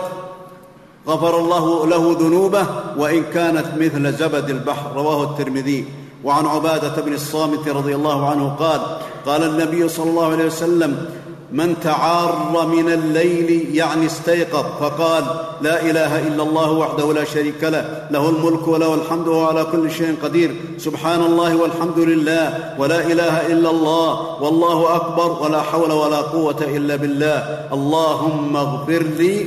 غفر 1.07 1.39
الله 1.39 1.87
له 1.87 2.17
ذنوبه 2.19 2.65
وإن 2.97 3.23
كانت 3.33 3.65
مثل 3.77 4.13
زبد 4.13 4.49
البحر. 4.49 4.93
رواه 4.95 5.23
الترمذي. 5.23 5.85
وعن 6.23 6.45
عبادة 6.45 7.01
بن 7.01 7.13
الصامت 7.13 7.67
رضي 7.67 7.95
الله 7.95 8.29
عنه 8.29 8.49
قال 8.49 8.81
قال 9.25 9.43
النبي 9.43 9.89
صلى 9.89 10.09
الله 10.09 10.31
عليه 10.31 10.45
وسلم 10.45 11.09
من 11.53 11.79
تعار 11.79 12.65
من 12.65 12.89
الليل 12.89 13.75
يعني 13.75 14.05
استيقظ 14.05 14.65
فقال 14.79 15.23
لا 15.61 15.81
إله 15.81 16.27
إلا 16.27 16.43
الله 16.43 16.71
وحده 16.71 17.13
لا 17.13 17.23
شريك 17.23 17.63
له 17.63 18.07
له 18.11 18.29
الملك 18.29 18.67
وله 18.67 18.93
الحمد 18.93 19.27
وهو 19.27 19.45
على 19.45 19.63
كل 19.71 19.91
شيء 19.91 20.15
قدير. 20.23 20.55
سبحان 20.77 21.21
الله 21.21 21.55
والحمد 21.55 21.99
لله 21.99 22.75
ولا 22.77 22.99
إله 23.05 23.47
إلا 23.47 23.69
الله 23.69 24.41
والله 24.41 24.95
أكبر 24.95 25.43
ولا 25.43 25.61
حول 25.61 25.91
ولا 25.91 26.17
قوة 26.17 26.61
إلا 26.61 26.95
بالله. 26.95 27.69
اللهم 27.73 28.57
اغفر 28.57 29.03
لي 29.03 29.45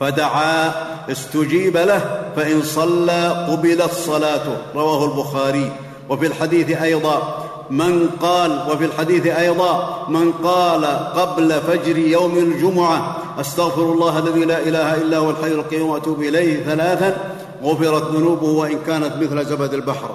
فدعا 0.00 0.72
استجيب 1.10 1.76
له 1.76 2.32
فإن 2.36 2.62
صلى 2.62 3.46
قبلت 3.50 3.92
صلاته. 3.92 4.56
رواه 4.74 5.04
البخاري. 5.04 5.72
وفي 6.08 6.26
الحديث 6.26 6.82
أيضا 6.82 7.43
من 7.70 8.08
قال 8.22 8.58
وفي 8.70 8.84
الحديث 8.84 9.26
أيضا 9.26 10.04
من 10.08 10.32
قال 10.32 10.84
قبل 11.16 11.52
فجر 11.52 11.98
يوم 11.98 12.38
الجمعة 12.38 13.16
أستغفر 13.40 13.82
الله 13.82 14.18
الذي 14.18 14.44
لا 14.44 14.58
إله 14.58 14.94
إلا 14.94 15.18
هو 15.18 15.30
الحي 15.30 15.52
القيوم 15.52 15.90
وأتوب 15.90 16.20
إليه 16.20 16.64
ثلاثا 16.64 17.16
غفرت 17.62 18.10
ذنوبه 18.10 18.48
وإن 18.48 18.78
كانت 18.86 19.12
مثل 19.16 19.44
زبد 19.44 19.74
البحر. 19.74 20.10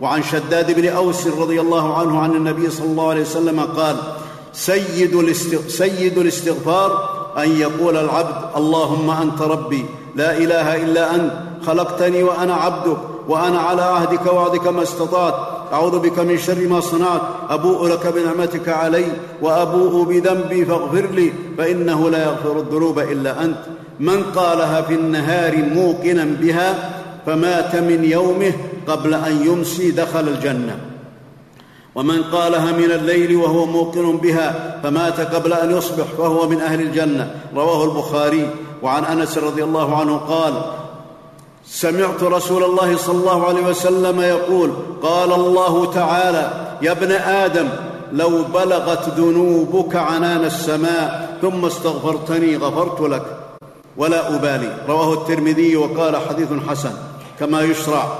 وعن 0.00 0.22
شداد 0.22 0.80
بن 0.80 0.88
أوس 0.88 1.26
رضي 1.26 1.60
الله 1.60 1.94
عنه 1.94 2.20
عن 2.20 2.30
النبي 2.30 2.70
صلى 2.70 2.86
الله 2.86 3.10
عليه 3.10 3.22
وسلم 3.22 3.60
قال 3.60 3.96
سيد, 4.52 5.32
سيد 5.68 6.18
الاستغفار 6.18 7.08
أن 7.38 7.50
يقول 7.50 7.96
العبد 7.96 8.56
اللهم 8.56 9.10
أنت 9.10 9.42
ربي 9.42 9.86
لا 10.14 10.36
إله 10.36 10.76
إلا 10.76 11.14
أنت 11.14 11.32
خلقتني 11.66 12.22
وأنا 12.22 12.54
عبدك 12.54 12.96
وأنا 13.28 13.58
على 13.58 13.82
عهدك 13.82 14.32
وعدك 14.32 14.66
ما 14.66 14.82
استطعت 14.82 15.34
أعوذ 15.72 15.98
بك 15.98 16.18
من 16.18 16.38
شر 16.38 16.68
ما 16.68 16.80
صنعت 16.80 17.20
أبوء 17.50 17.88
لك 17.88 18.06
بنعمتك 18.06 18.68
علي 18.68 19.04
وأبوء 19.42 20.04
بذنبي 20.04 20.64
فاغفر 20.64 21.06
لي 21.06 21.32
فإنه 21.58 22.10
لا 22.10 22.24
يغفر 22.24 22.58
الذنوب 22.58 22.98
إلا 22.98 23.44
أنت. 23.44 23.58
من 24.00 24.22
قالها 24.22 24.82
في 24.82 24.94
النهار 24.94 25.56
موقنا 25.56 26.24
بها 26.24 26.90
فمات 27.26 27.76
من 27.76 28.04
يومه 28.04 28.52
قبل 28.88 29.14
أن 29.14 29.46
يمسي 29.46 29.90
دخل 29.90 30.28
الجنة. 30.28 30.78
ومن 31.94 32.22
قالها 32.22 32.72
من 32.72 32.90
الليل 32.90 33.36
وهو 33.36 33.66
موقن 33.66 34.16
بها 34.16 34.80
فمات 34.82 35.20
قبل 35.20 35.52
أن 35.52 35.76
يصبح 35.76 36.04
فهو 36.18 36.48
من 36.48 36.60
أهل 36.60 36.80
الجنة. 36.80 37.34
رواه 37.56 37.84
البخاري. 37.84 38.50
وعن 38.82 39.04
أنس 39.04 39.38
رضي 39.38 39.64
الله 39.64 39.96
عنه 39.96 40.16
قال 40.16 40.54
سمعت 41.66 42.22
رسول 42.22 42.64
الله 42.64 42.96
صلى 42.96 43.18
الله 43.18 43.46
عليه 43.46 43.62
وسلم 43.62 44.20
يقول 44.20 44.72
قال 45.02 45.32
الله 45.32 45.92
تعالى 45.92 46.76
يا 46.82 46.92
ابن 46.92 47.12
آدم 47.12 47.68
لو 48.12 48.42
بلغت 48.54 49.08
ذنوبك 49.08 49.96
عنان 49.96 50.44
السماء 50.44 51.38
ثم 51.42 51.64
استغفرتني 51.64 52.56
غفرت 52.56 53.00
لك. 53.00 53.22
ولا 53.96 54.34
أبالي. 54.34 54.76
رواه 54.88 55.12
الترمذي 55.12 55.76
وقال 55.76 56.16
حديث 56.16 56.48
حسن. 56.68 56.92
كما 57.40 57.62
يشرع. 57.62 58.18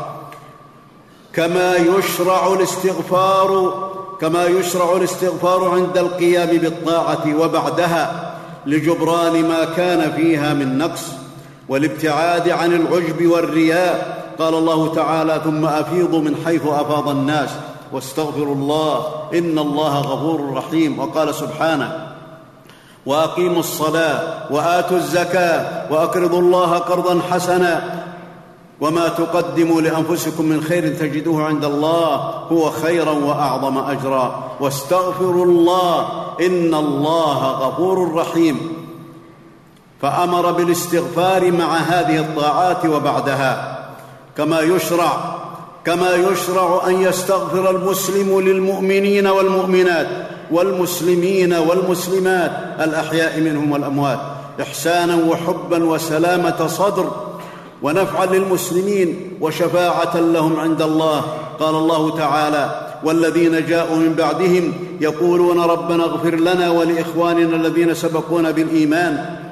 كما 1.33 1.77
يشرع 1.77 2.53
الاستغفار 2.53 3.75
كما 4.21 4.45
يشرع 4.45 4.97
الاستغفار 4.97 5.71
عند 5.71 5.99
القيام 5.99 6.57
بالطاعة 6.57 7.41
وبعدها 7.41 8.35
لجبران 8.67 9.49
ما 9.49 9.65
كان 9.65 10.13
فيها 10.13 10.55
من 10.55 10.79
نقص. 10.79 11.24
والابتعاد 11.69 12.49
عن 12.49 12.73
العجب 12.73 13.27
والرياء. 13.27 14.25
قال 14.39 14.55
الله 14.55 14.95
تعالى 14.95 15.41
ثم 15.45 15.65
أفيضوا 15.65 16.21
من 16.21 16.37
حيث 16.45 16.67
أفاض 16.67 17.09
الناس 17.09 17.51
واستغفروا 17.93 18.55
الله 18.55 19.07
إن 19.35 19.59
الله 19.59 20.01
غفور 20.01 20.53
رحيم. 20.55 20.99
وقال 20.99 21.35
سبحانه 21.35 22.11
وأقيموا 23.07 23.61
الصلاة 23.61 24.53
وآتوا 24.53 24.97
الزكاة 24.97 25.93
وأقرضوا 25.93 26.41
الله 26.41 26.79
قرضا 26.79 27.21
حسنا 27.31 28.05
وما 28.81 29.09
تقدموا 29.09 29.81
لأنفسكم 29.81 30.45
من 30.45 30.61
خير 30.61 30.89
تجدوه 30.89 31.45
عند 31.45 31.65
الله 31.65 32.15
هو 32.53 32.71
خيرا 32.71 33.13
وأعظم 33.13 33.79
أجرا. 33.79 34.57
واستغفروا 34.61 35.45
الله 35.45 36.09
إن 36.41 36.75
الله 36.75 37.39
غفور 37.47 38.15
رحيم. 38.15 38.84
فأمر 40.03 40.53
بالاستغفار 40.53 41.53
مع 41.53 41.77
هذه 41.77 42.19
الطاعات 42.19 42.87
وبعدها. 42.87 43.79
كما 44.37 44.61
يشرع 44.61 45.35
كما 45.85 46.15
يشرع 46.15 46.83
أن 46.87 47.03
يستغفر 47.03 47.71
المسلم 47.71 48.41
للمؤمنين 48.41 49.27
والمؤمنات 49.27 50.09
والمسلمين 50.51 51.55
والمسلمات 51.55 52.53
الأحياء 52.81 53.41
منهم 53.41 53.73
والأموات. 53.73 54.19
إحسانا 54.61 55.25
وحبا 55.25 55.85
وسلامة 55.85 56.67
صدر 56.67 57.11
ونفعا 57.83 58.27
للمسلمين 58.27 59.39
وشفاعة 59.41 60.17
لهم 60.17 60.61
عند 60.61 60.83
الله. 60.83 61.25
قال 61.61 61.75
الله 61.75 62.17
تعالى 62.17 62.91
والذين 63.05 63.67
جاءوا 63.67 63.97
من 63.97 64.15
بعدهم 64.15 64.73
يقولون 65.01 65.61
ربنا 65.61 66.05
اغفر 66.05 66.35
لنا 66.35 66.71
ولإخواننا 66.71 67.57
الذين 67.57 67.95
سبقونا 67.95 68.51
بالإيمان. 68.51 69.44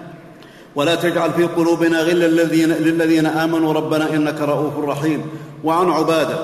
ولا 0.77 0.95
تجعل 0.95 1.31
في 1.33 1.45
قلوبنا 1.45 2.01
غلا 2.03 2.27
للذين, 2.27 3.27
آمنوا. 3.27 3.73
ربنا 3.73 4.15
إنك 4.15 4.41
رؤوف 4.41 4.79
رحيم. 4.79 5.23
وعن 5.65 5.91
عبادة 5.91 6.39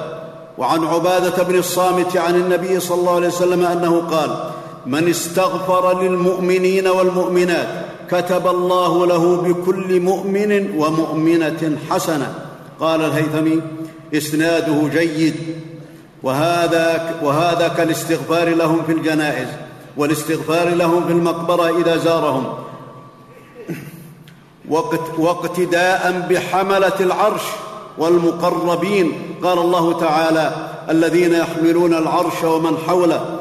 وعن 0.58 0.84
عبادة 0.84 1.42
بن 1.42 1.58
الصامت 1.58 2.16
عن 2.16 2.34
النبي 2.34 2.80
صلى 2.80 3.00
الله 3.00 3.14
عليه 3.14 3.28
وسلم 3.28 3.64
أنه 3.64 4.02
قال 4.10 4.30
من 4.86 5.08
استغفر 5.08 6.02
للمؤمنين 6.02 6.86
والمؤمنات 6.86 7.68
كتب 8.10 8.46
الله 8.46 9.06
له 9.06 9.36
بكل 9.36 10.00
مؤمن 10.00 10.52
ومؤمنة 10.78 11.76
حسنة. 11.90 12.34
قال 12.80 13.00
الهيثمي 13.00 13.60
إسناده 14.14 14.88
جيد. 14.88 15.34
وهذا 16.22 17.14
وهذا 17.22 17.68
كالاستغفار 17.68 18.48
لهم 18.48 18.82
في 18.86 18.92
الجنائز 18.92 19.48
والاستغفار 19.96 20.68
لهم 20.68 21.04
في 21.06 21.12
المقبرة 21.12 21.78
إذا 21.78 21.96
زارهم 21.96 22.44
واقتداء 25.18 26.26
بحملة 26.30 26.98
العرش 27.00 27.42
والمقربين. 27.98 29.12
قال 29.42 29.58
الله 29.58 30.00
تعالى 30.00 30.52
الذين 30.90 31.34
يحملون 31.34 31.94
العرش 31.94 32.44
ومن 32.44 32.78
حوله 32.86 33.40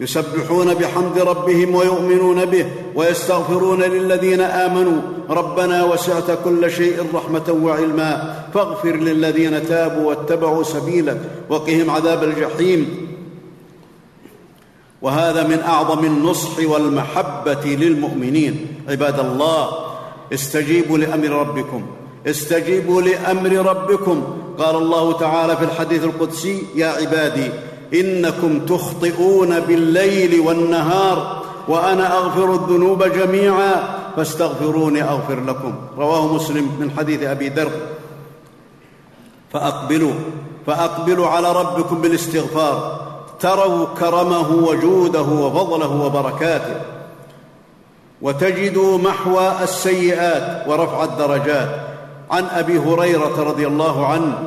يسبحون 0.00 0.74
بحمد 0.74 1.18
ربهم 1.18 1.74
ويؤمنون 1.74 2.44
به 2.44 2.66
ويستغفرون 2.94 3.82
للذين 3.82 4.40
آمنوا. 4.40 5.00
ربنا 5.30 5.84
وسعت 5.84 6.38
كل 6.44 6.70
شيء 6.70 7.06
رحمة 7.14 7.58
وعلما 7.62 8.36
فاغفر 8.54 8.96
للذين 8.96 9.68
تابوا 9.68 10.08
واتبعوا 10.08 10.62
سبيلك 10.62 11.20
وقهم 11.48 11.90
عذاب 11.90 12.24
الجحيم. 12.24 13.10
وهذا 15.02 15.42
من 15.46 15.60
أعظم 15.60 16.04
النصح 16.04 16.50
والمحبة 16.64 17.64
للمؤمنين. 17.64 18.66
عباد 18.88 19.20
الله 19.20 19.89
استجيبوا 20.32 20.98
لأمر 20.98 21.28
ربكم. 21.28 21.82
استجيبوا 22.26 23.02
لأمر 23.02 23.52
ربكم. 23.52 24.22
قال 24.58 24.76
الله 24.76 25.18
تعالى 25.18 25.56
في 25.56 25.64
الحديث 25.64 26.04
القدسي 26.04 26.66
يا 26.74 26.86
عبادي 26.86 27.50
إنكم 27.94 28.66
تخطئون 28.66 29.60
بالليل 29.60 30.40
والنهار 30.40 31.42
وأنا 31.68 32.18
أغفر 32.18 32.54
الذنوب 32.54 33.04
جميعا 33.04 33.98
فاستغفروني 34.16 35.02
أغفر 35.02 35.40
لكم. 35.40 35.74
رواه 35.98 36.34
مسلم 36.34 36.70
من 36.80 36.90
حديث 36.98 37.22
أبي 37.22 37.48
ذر 37.48 37.70
فأقبلوا 39.52 40.12
فأقبلوا 40.66 41.26
على 41.26 41.52
ربكم 41.52 42.00
بالاستغفار. 42.00 43.06
تروا 43.40 43.86
كرمه 44.00 44.50
وجوده 44.50 45.22
وفضله 45.22 46.04
وبركاته. 46.06 46.99
وتجدوا 48.22 48.98
محو 48.98 49.40
السيئات 49.62 50.68
ورفع 50.68 51.04
الدرجات. 51.04 51.68
عن 52.30 52.44
أبي 52.44 52.78
هريرة 52.78 53.42
رضي 53.42 53.66
الله 53.66 54.06
عنه 54.06 54.38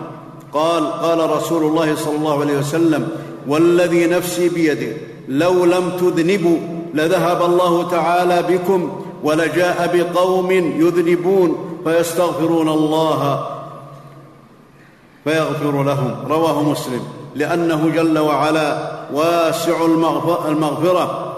قال 0.53 0.91
قال 0.91 1.29
رسول 1.29 1.63
الله 1.63 1.95
صلى 1.95 2.15
الله 2.15 2.41
عليه 2.41 2.57
وسلم 2.57 3.07
والذي 3.47 4.07
نفسي 4.07 4.49
بيده 4.49 4.97
لو 5.27 5.65
لم 5.65 5.89
تذنبوا 5.99 6.57
لذهب 6.93 7.41
الله 7.41 7.89
تعالى 7.89 8.43
بكم 8.49 9.01
ولجاء 9.23 9.91
بقوم 9.93 10.51
يذنبون 10.51 11.79
فيستغفرون 11.83 12.69
الله 12.69 13.45
فيغفر 15.23 15.83
لهم. 15.83 16.15
رواه 16.27 16.63
مسلم. 16.63 17.01
لأنه 17.35 17.91
جل 17.95 18.19
وعلا 18.19 18.91
واسع 19.13 19.85
المغفرة 20.47 21.32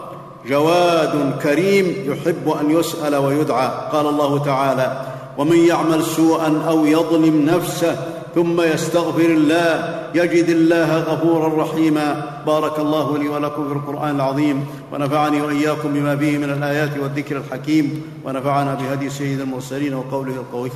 جواد 0.47 1.39
كريم 1.43 1.95
يحب 2.05 2.49
أن 2.61 2.71
يسأل 2.71 3.15
ويدعى. 3.15 3.69
قال 3.91 4.07
الله 4.07 4.43
تعالى 4.43 5.01
ومن 5.37 5.57
يعمل 5.57 6.03
سوءا 6.03 6.63
أو 6.67 6.85
يظلم 6.85 7.45
نفسه 7.45 7.95
ثم 8.35 8.61
يستغفر 8.61 9.25
الله 9.25 10.01
يجد 10.15 10.49
الله 10.49 10.97
غفورا 10.97 11.63
رحيما. 11.63 12.41
بارك 12.47 12.79
الله 12.79 13.17
لي 13.17 13.27
ولكم 13.27 13.67
في 13.67 13.73
القرآن 13.73 14.15
العظيم 14.15 14.65
ونفعني 14.93 15.41
وإياكم 15.41 15.93
بما 15.93 16.17
فيه 16.17 16.37
من 16.37 16.49
الآيات 16.49 16.97
والذكر 17.01 17.37
الحكيم 17.37 18.03
ونفعنا 18.25 18.73
بهدي 18.73 19.09
سيد 19.09 19.39
المرسلين 19.39 19.93
وقوله 19.93 20.33
القوي. 20.33 20.71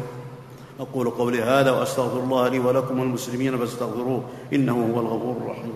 أقول 0.80 1.10
قولي 1.10 1.42
هذا 1.42 1.72
وأستغفر 1.72 2.20
الله 2.20 2.48
لي 2.48 2.60
ولكم 2.60 3.00
والمسلمين 3.00 3.58
فاستغفروه 3.58 4.24
إنه 4.54 4.94
هو 4.94 5.00
الغفور 5.00 5.36
الرحيم. 5.42 5.74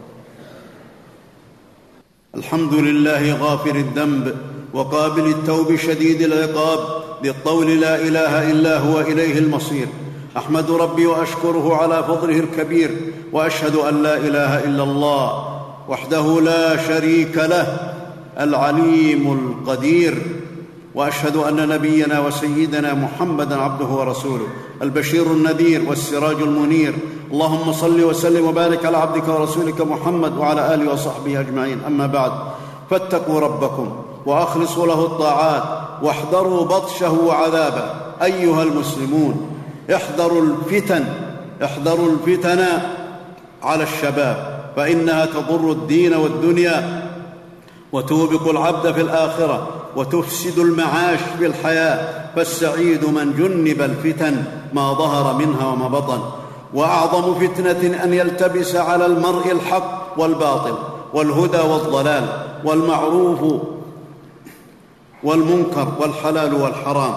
الحمد 2.37 2.73
لله 2.73 3.33
غافر 3.33 3.75
الذنب 3.75 4.35
وقابل 4.73 5.25
التوب 5.25 5.75
شديد 5.75 6.21
العقاب 6.21 6.79
للطول 7.23 7.79
لا 7.81 7.95
إله 7.95 8.51
إلا 8.51 8.77
هو 8.77 8.99
إليه 8.99 9.37
المصير. 9.37 9.87
أحمد 10.37 10.71
ربي 10.71 11.05
وأشكره 11.05 11.75
على 11.75 12.03
فضله 12.03 12.39
الكبير 12.39 12.91
وأشهد 13.31 13.75
أن 13.75 14.03
لا 14.03 14.17
إله 14.17 14.63
إلا 14.63 14.83
الله 14.83 15.59
وحده 15.89 16.41
لا 16.41 16.87
شريك 16.87 17.37
له 17.37 17.93
العليم 18.39 19.33
القدير. 19.33 20.21
وأشهد 20.95 21.35
أن 21.35 21.69
نبينا 21.69 22.19
وسيدنا 22.19 22.93
محمدا 22.93 23.55
عبده 23.55 23.85
ورسوله 23.85 24.47
البشير 24.81 25.25
النذير 25.25 25.89
والسراج 25.89 26.35
المنير. 26.35 26.93
اللهم 27.31 27.73
صل 27.73 28.03
وسلم 28.03 28.47
وبارك 28.47 28.85
على 28.85 28.97
عبدك 28.97 29.27
ورسولك 29.27 29.81
محمد 29.81 30.37
وعلى 30.37 30.73
آله 30.73 30.93
وصحبه 30.93 31.39
أجمعين. 31.39 31.79
أما 31.87 32.07
بعد 32.07 32.31
فاتقوا 32.89 33.39
ربكم 33.39 33.95
وأخلصوا 34.25 34.87
له 34.87 35.05
الطاعات 35.05 35.63
واحذروا 36.03 36.65
بطشه 36.65 37.11
وعذابه. 37.11 37.83
أيها 38.23 38.63
المسلمون 38.63 39.49
احذروا 39.95 40.41
الفتن 40.41 41.05
احذروا 41.63 42.11
الفتن 42.11 42.65
على 43.63 43.83
الشباب 43.83 44.59
فإنها 44.75 45.25
تضر 45.25 45.71
الدين 45.71 46.13
والدنيا 46.13 47.09
وتوبق 47.91 48.49
العبد 48.49 48.91
في 48.91 49.01
الآخرة. 49.01 49.67
وتفسد 49.95 50.59
المعاش 50.59 51.19
في 51.37 51.45
الحياة 51.45 52.25
فالسعيد 52.35 53.05
من 53.05 53.33
جنب 53.33 53.81
الفتن 53.81 54.43
ما 54.73 54.93
ظهر 54.93 55.33
منها 55.33 55.67
وما 55.67 55.87
بطن. 55.87 56.19
وأعظم 56.73 57.33
فتنة 57.33 58.03
أن 58.03 58.13
يلتبس 58.13 58.75
على 58.75 59.05
المرء 59.05 59.51
الحق 59.51 60.13
والباطل 60.17 60.75
والهدى 61.13 61.57
والضلال 61.57 62.27
والمعروف 62.63 63.61
والمنكر 65.23 65.87
والحلال 65.99 66.61
والحرام. 66.61 67.13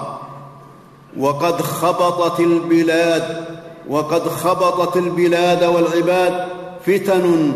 وقد 1.18 1.62
خبطت 1.62 2.40
البلاد 2.40 3.44
وقد 3.88 4.28
خبطت 4.28 4.96
البلاد 4.96 5.64
والعباد 5.64 6.48
فتن 6.86 7.52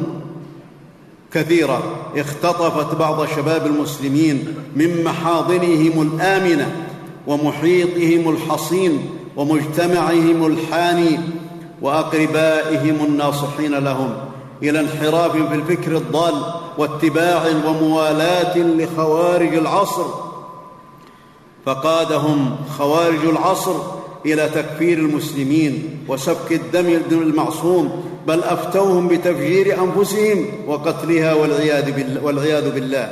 كثيرة 1.32 1.82
اختطفت 2.16 2.94
بعض 2.94 3.26
شباب 3.26 3.66
المسلمين 3.66 4.54
من 4.76 5.04
محاضنهم 5.04 6.02
الآمنة 6.02 6.86
ومحيطهم 7.26 8.34
الحصين 8.34 9.10
ومجتمعهم 9.36 10.46
الحاني 10.46 11.18
وأقربائهم 11.82 13.04
الناصحين 13.04 13.74
لهم 13.74 14.14
إلى 14.62 14.80
انحراف 14.80 15.32
في 15.32 15.54
الفكر 15.54 15.96
الضال 15.96 16.34
واتباع 16.78 17.46
وموالاة 17.66 18.58
لخوارج 18.58 19.54
العصر. 19.54 20.06
فقادهم 21.66 22.56
خوارج 22.78 23.24
العصر 23.24 23.74
إلى 24.26 24.48
تكفير 24.48 24.98
المسلمين 24.98 25.98
وسفك 26.08 26.52
الدم 26.52 27.00
المعصوم 27.10 28.04
بل 28.26 28.42
أفتوهم 28.42 29.08
بتفجير 29.08 29.82
أنفسهم 29.82 30.46
وقتلها 30.66 31.34
والعياذ 32.22 32.70
بالله. 32.70 33.08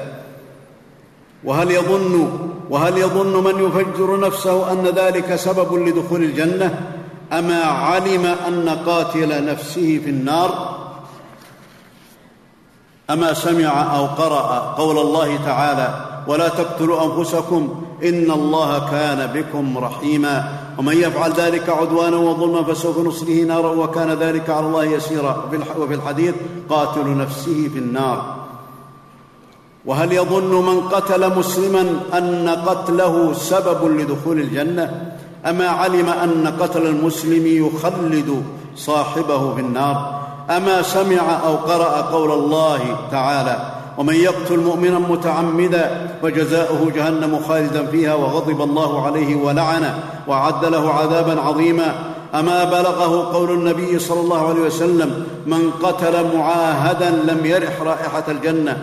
وهل 1.44 1.70
يظن 1.70 2.28
وهل 2.70 2.98
يظن 2.98 3.44
من 3.44 3.64
يفجر 3.64 4.20
نفسه 4.20 4.72
أن 4.72 4.86
ذلك 4.86 5.34
سبب 5.34 5.74
لدخول 5.74 6.22
الجنة؟ 6.22 6.80
أما 7.32 7.62
علم 7.64 8.26
أن 8.48 8.68
قاتل 8.68 9.44
نفسه 9.44 10.00
في 10.04 10.10
النار؟ 10.10 10.78
أما 13.10 13.34
سمع 13.34 13.96
أو 13.96 14.06
قرأ 14.06 14.74
قول 14.78 14.98
الله 14.98 15.36
تعالى 15.44 16.07
ولا 16.28 16.48
تقتلوا 16.48 17.04
أنفسكم 17.04 17.68
إن 18.04 18.30
الله 18.30 18.90
كان 18.90 19.26
بكم 19.26 19.78
رحيما. 19.78 20.44
ومن 20.78 20.96
يفعل 20.96 21.32
ذلك 21.32 21.68
عدوانا 21.68 22.16
وظلما 22.16 22.62
فسوف 22.62 22.98
نصليه 22.98 23.44
نارا 23.44 23.70
وكان 23.70 24.10
ذلك 24.10 24.50
على 24.50 24.66
الله 24.66 24.84
يسيرا. 24.84 25.44
وفي 25.78 25.94
الحديث 25.94 26.34
قاتل 26.70 27.16
نفسه 27.16 27.70
في 27.72 27.78
النار. 27.78 28.36
وهل 29.84 30.12
يظن 30.12 30.66
من 30.66 30.80
قتل 30.80 31.38
مسلما 31.38 32.00
أن 32.18 32.48
قتله 32.48 33.32
سبب 33.32 33.88
لدخول 33.88 34.40
الجنة؟ 34.40 35.12
أما 35.46 35.68
علم 35.68 36.08
أن 36.08 36.54
قتل 36.60 36.86
المسلم 36.86 37.46
يخلد 37.46 38.42
صاحبه 38.76 39.54
في 39.54 39.60
النار؟ 39.60 40.20
أما 40.50 40.82
سمع 40.82 41.40
أو 41.46 41.56
قرأ 41.56 42.00
قول 42.00 42.32
الله 42.32 42.80
تعالى 43.10 43.77
ومن 43.98 44.14
يقتل 44.14 44.58
مؤمنا 44.58 44.98
متعمدا 44.98 46.08
فجزاؤه 46.22 46.90
جهنم 46.94 47.40
خالدا 47.48 47.86
فيها 47.86 48.14
وغضب 48.14 48.62
الله 48.62 49.06
عليه 49.06 49.36
ولعنه 49.36 49.98
وأعد 50.26 50.64
له 50.64 50.92
عذابا 50.92 51.40
عظيما. 51.40 51.94
أما 52.34 52.64
بلغه 52.64 53.32
قول 53.32 53.50
النبي 53.50 53.98
صلى 53.98 54.20
الله 54.20 54.48
عليه 54.48 54.60
وسلم 54.60 55.26
من 55.46 55.70
قتل 55.82 56.36
معاهدا 56.36 57.10
لم 57.10 57.46
يرح 57.46 57.82
رائحة 57.82 58.24
الجنة. 58.28 58.76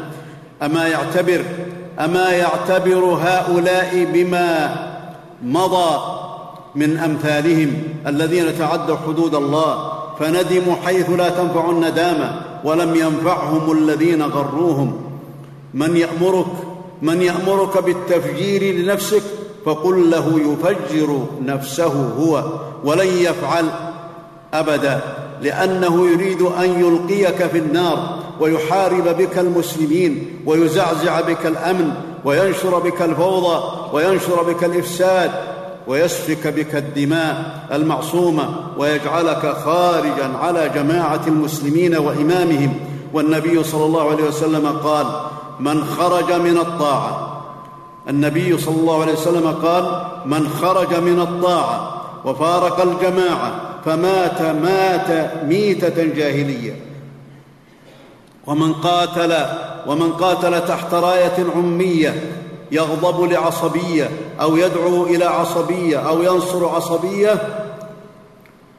أما 0.64 0.88
يعتبر 0.88 1.42
أما 2.00 2.30
يعتبر 2.30 3.20
هؤلاء 3.24 4.08
بما 4.14 4.76
مضى 5.44 6.00
من 6.76 6.98
أمثالهم 6.98 7.84
الذين 8.08 8.58
تعدوا 8.60 8.98
حدود 9.08 9.36
الله 9.36 9.92
فندموا 10.20 10.76
حيث 10.86 11.10
لا 11.10 11.30
تنفع 11.30 11.70
الندامة. 11.70 12.42
ولم 12.66 12.96
ينفعهم 12.96 13.72
الذين 13.72 14.22
غروهم. 14.24 15.02
من 15.74 15.98
يأمرك 15.98 16.46
من 17.02 17.22
يأمرك 17.22 17.84
بالتفجير 17.84 18.76
لنفسك 18.76 19.24
فقل 19.66 20.12
له 20.12 20.40
يفجر 20.40 21.26
نفسه 21.46 22.10
هو 22.20 22.44
ولن 22.84 23.08
يفعل 23.08 23.66
أبدا 24.54 25.00
لأنه 25.42 26.08
يريد 26.08 26.42
أن 26.42 26.80
يلقيك 26.80 27.48
في 27.48 27.58
النار 27.58 28.20
ويحارب 28.40 29.18
بك 29.18 29.38
المسلمين 29.38 30.42
ويزعزع 30.46 31.22
بك 31.22 31.46
الأمن 31.46 31.92
وينشر 32.26 32.80
بك 32.80 33.02
الفوضى 33.02 33.64
وينشر 33.94 34.44
بك 34.44 34.64
الإفساد 34.64 35.32
ويسفك 35.88 36.48
بك 36.48 36.76
الدماء 36.76 37.68
المعصومة 37.72 38.50
ويجعلك 38.78 39.58
خارجا 39.66 40.38
على 40.42 40.70
جماعة 40.70 41.22
المسلمين 41.28 41.98
وإمامهم. 41.98 42.74
والنبي 43.14 43.64
صلى 43.64 43.86
الله 43.86 44.12
عليه 44.12 44.24
وسلم 44.24 44.68
قال 44.68 45.06
من 45.60 45.86
خرج 45.86 46.34
من 46.34 46.58
الطاعة. 46.58 47.42
النبي 48.10 48.58
صلى 48.58 48.76
الله 48.76 49.02
عليه 49.02 49.14
وسلم 49.14 49.48
قال 49.48 50.06
من 50.26 50.50
خرج 50.50 50.96
من 50.96 51.22
الطاعة 51.22 52.02
وفارق 52.26 52.82
الجماعة 52.82 53.52
فمات 53.86 54.42
مات 54.42 55.32
ميتة 55.44 56.04
جاهلية. 56.04 56.80
ومن 58.48 58.74
قاتل 58.74 59.36
ومن 59.88 60.12
قاتل 60.12 60.66
تحت 60.68 60.94
راية 60.94 61.46
عمية 61.56 62.45
يغضب 62.72 63.32
لعصبية 63.32 64.10
أو 64.42 64.58
يدعو 64.58 65.06
إلى 65.06 65.26
عصبية 65.26 65.98
أو 65.98 66.24
ينصر 66.24 66.70
عصبية 66.70 67.48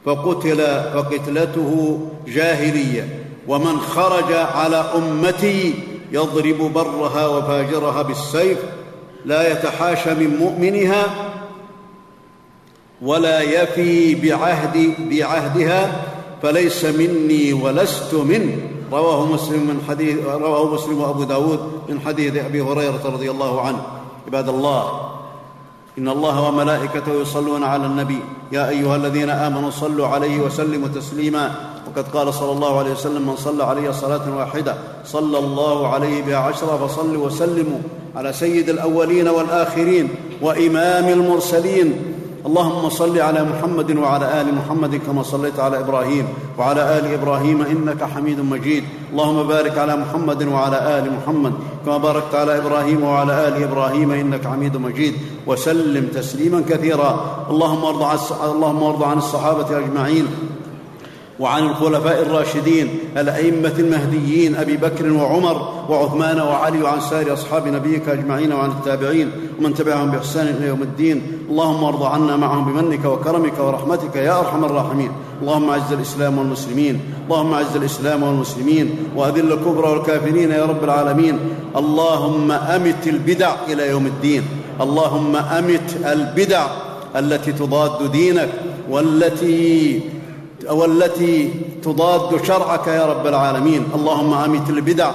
فقتل 0.05 0.57
فقتلته 0.93 1.99
جاهلية. 2.27 3.23
ومن 3.47 3.79
خرج 3.79 4.33
على 4.33 4.85
أمتي 4.95 5.73
يضرب 6.11 6.73
برها 6.73 7.27
وفاجرها 7.27 8.01
بالسيف 8.01 8.57
لا 9.25 9.51
يتحاشى 9.51 10.13
من 10.13 10.37
مؤمنها 10.37 11.05
ولا 13.01 13.41
يفي 13.41 14.15
بعهد 14.15 14.93
بعهدها. 14.99 16.03
فليس 16.43 16.85
مني 16.85 17.53
ولست 17.53 18.13
منه. 18.13 18.57
رواه 18.91 19.25
مسلم 19.25 19.59
من 19.59 19.81
حديث 19.89 20.25
رواه 20.25 20.73
مسلم 20.73 21.01
وأبو 21.01 21.23
داود 21.23 21.59
من 21.89 21.99
حديث 22.05 22.35
أبي 22.35 22.61
هريرة 22.61 23.01
رضي 23.05 23.31
الله 23.31 23.61
عنه. 23.61 23.81
عباد 24.27 24.49
الله 24.49 24.83
إن 25.97 26.07
الله 26.07 26.47
وملائكته 26.47 27.21
يصلون 27.21 27.63
على 27.63 27.85
النبي. 27.85 28.19
يا 28.51 28.69
أيها 28.69 28.95
الذين 28.95 29.29
آمنوا 29.29 29.69
صلوا 29.69 30.07
عليه 30.07 30.39
وسلموا 30.39 30.87
تسليما. 30.87 31.51
وقد 31.87 32.07
قال 32.07 32.33
صلى 32.33 32.51
الله 32.51 32.79
عليه 32.79 32.91
وسلم 32.91 33.27
من 33.27 33.35
صلى 33.35 33.63
علي 33.63 33.93
صلاة 33.93 34.37
واحدة 34.37 34.75
صلى 35.05 35.39
الله 35.39 35.87
عليه 35.87 36.23
بها 36.23 36.37
عشرا 36.37 36.87
فصلوا 36.87 37.25
وسلموا 37.25 37.79
على 38.15 38.33
سيد 38.33 38.69
الأولين 38.69 39.27
والآخرين 39.27 40.09
وإمام 40.41 41.09
المرسلين 41.09 42.16
اللهم 42.47 42.89
صل 42.89 43.19
على 43.19 43.43
محمد 43.43 43.97
وعلى 43.97 44.41
آل 44.41 44.55
محمد 44.55 44.95
كما 44.95 45.23
صليت 45.23 45.59
على 45.59 45.79
إبراهيم 45.79 46.27
وعلى 46.57 46.99
آل 46.99 47.13
إبراهيم 47.13 47.61
إنك 47.61 48.03
حميد 48.03 48.39
مجيد. 48.39 48.83
اللهم 49.11 49.47
بارك 49.47 49.77
على 49.77 49.95
محمد 49.95 50.43
وعلى 50.43 50.99
آل 50.99 51.05
محمد 51.17 51.53
كما 51.85 51.97
باركت 51.97 52.35
على 52.35 52.57
إبراهيم 52.57 53.03
وعلى 53.03 53.47
آل 53.47 53.63
إبراهيم 53.63 54.11
إنك 54.11 54.47
حميد 54.47 54.77
مجيد. 54.77 55.13
وسلم 55.47 56.07
تسليما 56.15 56.63
كثيرا. 56.69 57.11
اللهم 57.49 58.83
أرض 58.83 59.03
عن 59.03 59.17
الصحابة 59.17 59.77
أجمعين. 59.77 60.27
وعن 61.39 61.63
الخلفاء 61.63 62.21
الراشدين 62.21 62.99
الأئمة 63.17 63.73
المهديين 63.79 64.55
أبي 64.55 64.77
بكر 64.77 65.13
وعمر 65.13 65.85
وعثمان 65.89 66.39
وعلي 66.39 66.81
وعن 66.81 67.01
سائر 67.01 67.33
أصحاب 67.33 67.67
نبيك 67.67 68.09
أجمعين 68.09 68.53
وعن 68.53 68.69
التابعين 68.69 69.31
ومن 69.59 69.73
تبعهم 69.73 70.11
بإحسان 70.11 70.47
إلى 70.47 70.67
يوم 70.67 70.81
الدين. 70.81 71.21
اللهم 71.49 71.83
ارض 71.83 72.03
عنا 72.03 72.35
معهم 72.35 72.73
بمنك 72.73 73.05
وكرمك 73.05 73.59
ورحمتك 73.59 74.15
يا 74.15 74.39
أرحم 74.39 74.65
الراحمين. 74.65 75.11
اللهم 75.41 75.69
أعز 75.69 75.93
الإسلام 75.93 76.37
والمسلمين. 76.37 76.99
اللهم 77.25 77.53
أعز 77.53 77.75
الإسلام 77.75 78.23
والمسلمين. 78.23 78.95
وأذل 79.15 79.51
الكفر 79.51 79.85
والكافرين 79.85 80.51
يا 80.51 80.65
رب 80.65 80.83
العالمين. 80.83 81.39
اللهم 81.75 82.51
أمت 82.51 83.07
البدع 83.07 83.51
إلى 83.69 83.89
يوم 83.89 84.05
الدين. 84.05 84.43
اللهم 84.81 85.35
أمت 85.35 85.97
البدع 86.05 86.67
التي 87.15 87.51
تضاد 87.51 88.11
دينك 88.11 88.49
والتي 88.89 90.01
والتي 90.71 91.49
تضاد 91.83 92.43
شرعك 92.43 92.87
يا 92.87 93.05
رب 93.05 93.27
العالمين. 93.27 93.85
اللهم 93.95 94.33
أمت 94.33 94.69
البدع 94.69 95.11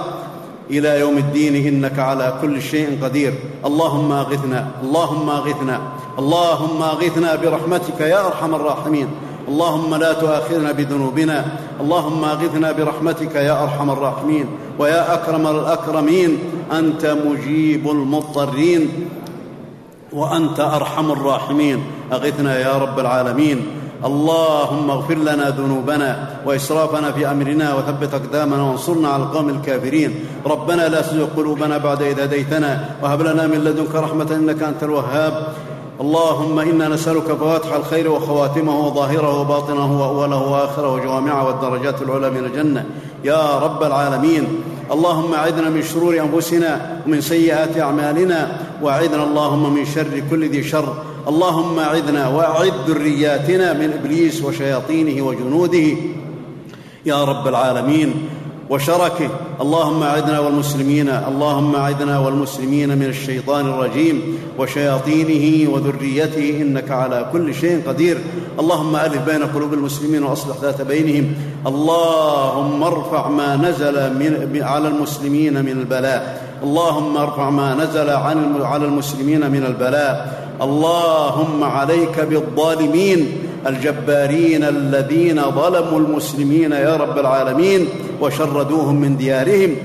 إلى 0.69 0.99
يوم 0.99 1.17
الدين 1.17 1.67
إنك 1.67 1.99
على 1.99 2.33
كل 2.41 2.61
شيء 2.61 2.99
قدير. 3.03 3.33
اللهم 3.65 4.11
أغثنا 4.11 4.67
اللهم 4.83 5.29
أغثنا 5.29 5.81
اللهم 6.19 6.83
أغثنا 6.83 7.35
برحمتك 7.35 8.01
يا 8.01 8.27
أرحم 8.27 8.55
الراحمين. 8.55 9.07
اللهم 9.47 9.95
لا 9.95 10.13
تؤاخذنا 10.13 10.71
بذنوبنا 10.71 11.45
اللهم 11.81 12.23
أغثنا 12.23 12.71
برحمتك 12.71 13.35
يا 13.35 13.63
أرحم 13.63 13.91
الراحمين. 13.91 14.47
ويا 14.79 15.13
أكرم 15.13 15.47
الأكرمين 15.47 16.39
أنت 16.71 17.17
مجيب 17.25 17.89
المضطرين 17.89 19.07
وأنت 20.13 20.59
أرحم 20.59 21.11
الراحمين. 21.11 21.83
أغثنا 22.13 22.59
يا 22.59 22.77
رب 22.77 22.99
العالمين. 22.99 23.82
اللهم 24.05 24.89
اغفر 24.89 25.15
لنا 25.15 25.49
ذنوبنا 25.49 26.27
وإسرافنا 26.45 27.11
في 27.11 27.31
أمرنا 27.31 27.75
وثبت 27.75 28.13
أقدامنا 28.13 28.63
وانصرنا 28.63 29.09
على 29.09 29.23
القوم 29.23 29.49
الكافرين. 29.49 30.25
ربنا 30.45 30.87
لا 30.87 31.01
تزغ 31.01 31.25
قلوبنا 31.37 31.77
بعد 31.77 32.01
إذ 32.01 32.19
هديتنا 32.19 32.85
وهب 33.01 33.21
لنا 33.21 33.47
من 33.47 33.63
لدنك 33.63 33.95
رحمة 33.95 34.29
إنك 34.35 34.63
أنت 34.63 34.83
الوهاب. 34.83 35.47
اللهم 36.01 36.59
إنا 36.59 36.87
نسألك 36.87 37.23
فواتح 37.23 37.73
الخير 37.73 38.11
وخواتمه 38.11 38.79
وظاهره 38.87 39.41
وباطنه 39.41 40.01
وأوله 40.01 40.41
وآخره 40.51 40.93
وجوامعه 40.93 41.47
والدرجات 41.47 42.01
العلى 42.01 42.29
من 42.29 42.45
الجنة. 42.45 42.85
يا 43.23 43.59
رب 43.59 43.83
العالمين. 43.83 44.47
اللهم 44.93 45.33
اعذنا 45.33 45.69
من 45.69 45.83
شرور 45.83 46.19
أنفسنا 46.19 47.01
ومن 47.07 47.21
سيئات 47.21 47.79
أعمالنا 47.79 48.59
وأعذنا 48.81 49.23
اللهم 49.23 49.73
من 49.73 49.85
شر 49.85 50.23
كل 50.29 50.49
ذي 50.49 50.63
شر. 50.63 51.03
اللهم 51.27 51.79
اعذنا 51.79 52.27
وأعذ 52.27 52.71
ذرياتنا 52.87 53.73
من 53.73 53.93
إبليس 53.93 54.43
وشياطينه 54.43 55.25
وجنوده. 55.25 55.97
يا 57.05 57.23
رب 57.23 57.47
العالمين 57.47 58.13
وشركه. 58.69 59.29
اللهم 59.61 60.03
أعذنا 60.03 60.39
والمسلمين 60.39 61.09
اللهم 61.09 61.75
أعذنا 61.75 62.19
والمسلمين 62.19 62.89
من 62.89 63.05
الشيطان 63.05 63.65
الرجيم 63.65 64.37
وشياطينه 64.59 65.71
وذريته 65.71 66.61
إنك 66.61 66.91
على 66.91 67.29
كل 67.33 67.55
شيء 67.55 67.81
قدير. 67.87 68.17
اللهم 68.59 68.95
ألف 68.95 69.21
بين 69.25 69.43
قلوب 69.43 69.73
المسلمين 69.73 70.23
وأصلح 70.23 70.57
ذات 70.61 70.81
بينهم. 70.81 71.33
اللهم 71.67 72.83
ارفع 72.83 73.29
ما 73.29 73.55
نزل 73.55 74.13
من 74.13 74.61
على 74.63 74.87
المسلمين 74.87 75.53
من 75.53 75.71
البلاء. 75.71 76.43
اللهم 76.63 77.17
ارفع 77.17 77.49
ما 77.49 77.75
نزل 77.75 78.09
عن 78.09 78.61
على 78.61 78.85
المسلمين 78.85 79.51
من 79.51 79.65
البلاء. 79.65 80.43
اللهم 80.61 81.63
عليك 81.63 82.19
بالظالمين. 82.19 83.42
الجبارين 83.67 84.63
الذين 84.63 85.41
ظلموا 85.41 85.99
المسلمين 85.99 86.71
يا 86.71 86.95
رب 86.95 87.17
العالمين 87.19 87.87
وشردوهم 88.21 88.95
من 88.95 89.17
ديارهم. 89.17 89.75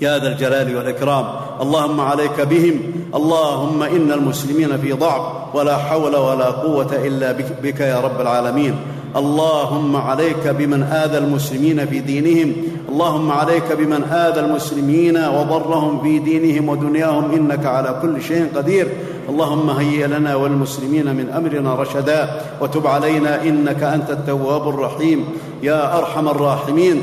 يا 0.00 0.18
ذا 0.18 0.28
الجلال 0.28 0.76
والإكرام. 0.76 1.24
اللهم 1.60 2.00
عليك 2.00 2.40
بهم. 2.40 2.80
اللهم 3.14 3.82
إن 3.82 4.12
المسلمين 4.12 4.78
في 4.78 4.92
ضعف 4.92 5.54
ولا 5.54 5.76
حول 5.76 6.16
ولا 6.16 6.44
قوة 6.44 7.06
إلا 7.06 7.32
بك 7.62 7.80
يا 7.80 8.00
رب 8.00 8.20
العالمين. 8.20 8.74
اللهم 9.16 9.96
عليك 9.96 10.48
بمن 10.48 10.82
آذى 10.82 11.18
المسلمين 11.18 11.86
في 11.86 11.98
دينهم 11.98 12.52
اللهم 12.88 13.32
عليك 13.32 13.72
بمن 13.72 14.02
آذى 14.04 14.40
المسلمين 14.40 15.16
وضرهم 15.16 16.02
في 16.02 16.18
دينهم 16.18 16.68
ودنياهم 16.68 17.32
إنك 17.32 17.66
على 17.66 17.98
كل 18.02 18.22
شيء 18.22 18.48
قدير. 18.56 18.88
اللهم 19.28 19.70
هيئ 19.70 20.06
لنا 20.06 20.34
والمسلمين 20.34 21.16
من 21.16 21.28
أمرنا 21.28 21.74
رشدا 21.74 22.28
وتب 22.60 22.86
علينا 22.86 23.42
إنك 23.42 23.82
أنت 23.82 24.10
التواب 24.10 24.68
الرحيم. 24.68 25.24
يا 25.62 25.98
أرحم 25.98 26.28
الراحمين. 26.28 27.02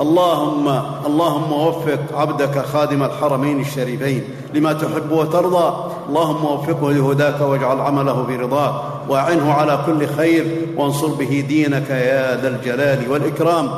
اللهم 0.00 0.68
اللهم 1.06 1.52
وفق 1.52 2.00
عبدك 2.14 2.58
خادم 2.58 3.02
الحرمين 3.02 3.60
الشريفين 3.60 4.22
لما 4.54 4.72
تحب 4.72 5.12
وترضى. 5.12 5.74
اللهم 6.08 6.44
وفقه 6.44 6.92
لهداك 6.92 7.40
واجعل 7.40 7.80
عمله 7.80 8.24
في 8.26 8.36
رضاك 8.36 8.74
وأعنه 9.08 9.52
على 9.52 9.78
كل 9.86 10.06
خير 10.06 10.66
وانصر 10.76 11.06
به 11.06 11.44
دينك 11.48 11.90
يا 11.90 12.40
ذا 12.40 12.48
الجلال 12.48 13.10
والإكرام. 13.10 13.70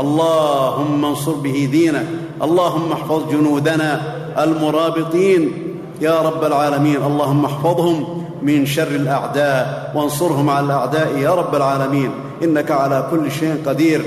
اللهم 0.00 1.04
انصر 1.04 1.32
به 1.32 1.68
دينك 1.72 2.06
اللهم 2.42 2.92
احفظ 2.92 3.20
جنودنا 3.30 4.00
المرابطين. 4.38 5.52
يا 6.00 6.20
رب 6.20 6.44
العالمين 6.44 6.96
اللهم 6.96 7.44
احفظهم 7.44 8.24
من 8.42 8.66
شر 8.66 8.88
الأعداء 8.88 9.92
وانصرهم 9.94 10.50
على 10.50 10.66
الأعداء. 10.66 11.18
يا 11.18 11.34
رب 11.34 11.54
العالمين 11.54 12.10
إنك 12.44 12.70
على 12.70 13.06
كل 13.10 13.30
شيء 13.30 13.62
قدير. 13.66 14.00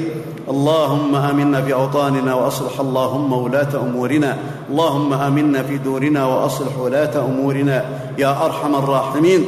اللهم 0.50 1.16
آمنا 1.16 1.62
في 1.62 1.74
اوطاننا 1.74 2.34
وأصلح 2.34 2.80
اللهم 2.80 3.34
ولاة 3.34 3.74
أمورنا. 3.82 4.38
اللهم 4.70 5.14
آمنا 5.14 5.64
في 5.64 5.78
دورنا 5.78 6.26
وأصلح 6.26 6.80
ولاة 6.80 7.26
أمورنا. 7.26 7.86
يا 8.18 8.46
أرحم 8.46 8.76
الراحمين. 8.76 9.46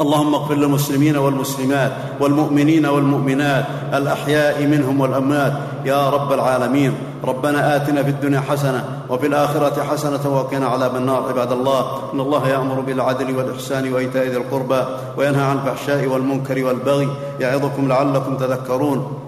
اللهم 0.00 0.34
اغفر 0.34 0.54
للمسلمين 0.54 1.16
والمسلمات 1.16 1.92
والمؤمنين 2.20 2.86
والمؤمنات 2.86 3.64
الأحياء 3.94 4.66
منهم 4.66 5.00
والأموات. 5.00 5.52
يا 5.84 6.10
رب 6.10 6.32
العالمين 6.32 6.92
ربنا 7.24 7.76
آتنا 7.76 8.02
في 8.02 8.10
الدنيا 8.10 8.40
حسنة 8.40 8.84
وفي 9.10 9.26
الآخرة 9.26 9.82
حسنة 9.82 10.36
وقنا 10.36 10.66
عذاب 10.66 10.96
النار. 10.96 11.28
عباد 11.28 11.52
الله 11.52 12.12
إن 12.12 12.20
الله 12.20 12.48
يأمر 12.48 12.80
بالعدل 12.80 13.36
والإحسان 13.36 13.92
وإيتاء 13.92 14.26
ذي 14.26 14.36
القربى 14.36 14.82
وينهى 15.16 15.44
عن 15.44 15.56
الفحشاء 15.56 16.06
والمنكر 16.06 16.64
والبغي 16.64 17.08
يعظكم 17.40 17.88
لعلكم 17.88 18.36
تذكرون. 18.36 19.18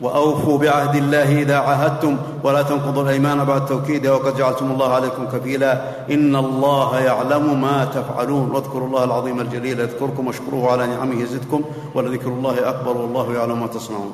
وأوفوا 0.00 0.58
بعهد 0.58 0.96
الله 0.96 1.42
إذا 1.42 1.56
عاهدتم 1.56 2.16
ولا 2.44 2.62
تنقضوا 2.62 3.02
الأيمان 3.02 3.44
بعد 3.44 3.66
توكيدها 3.66 4.12
وقد 4.12 4.36
جعلتم 4.36 4.70
الله 4.70 4.92
عليكم 4.94 5.26
كفيلا 5.26 5.82
إن 6.10 6.36
الله 6.36 7.00
يعلم 7.00 7.60
ما 7.60 7.84
تفعلون 7.84 8.50
واذكروا 8.50 8.86
الله 8.86 9.04
العظيم 9.04 9.40
الجليل 9.40 9.80
يذكركم 9.80 10.26
واشكروه 10.26 10.72
على 10.72 10.86
نعمه 10.86 11.22
يزدكم 11.22 11.62
ولذكر 11.94 12.28
الله 12.28 12.68
أكبر 12.68 12.96
والله 12.96 13.34
يعلم 13.34 13.60
ما 13.60 13.66
تصنعون 13.66 14.12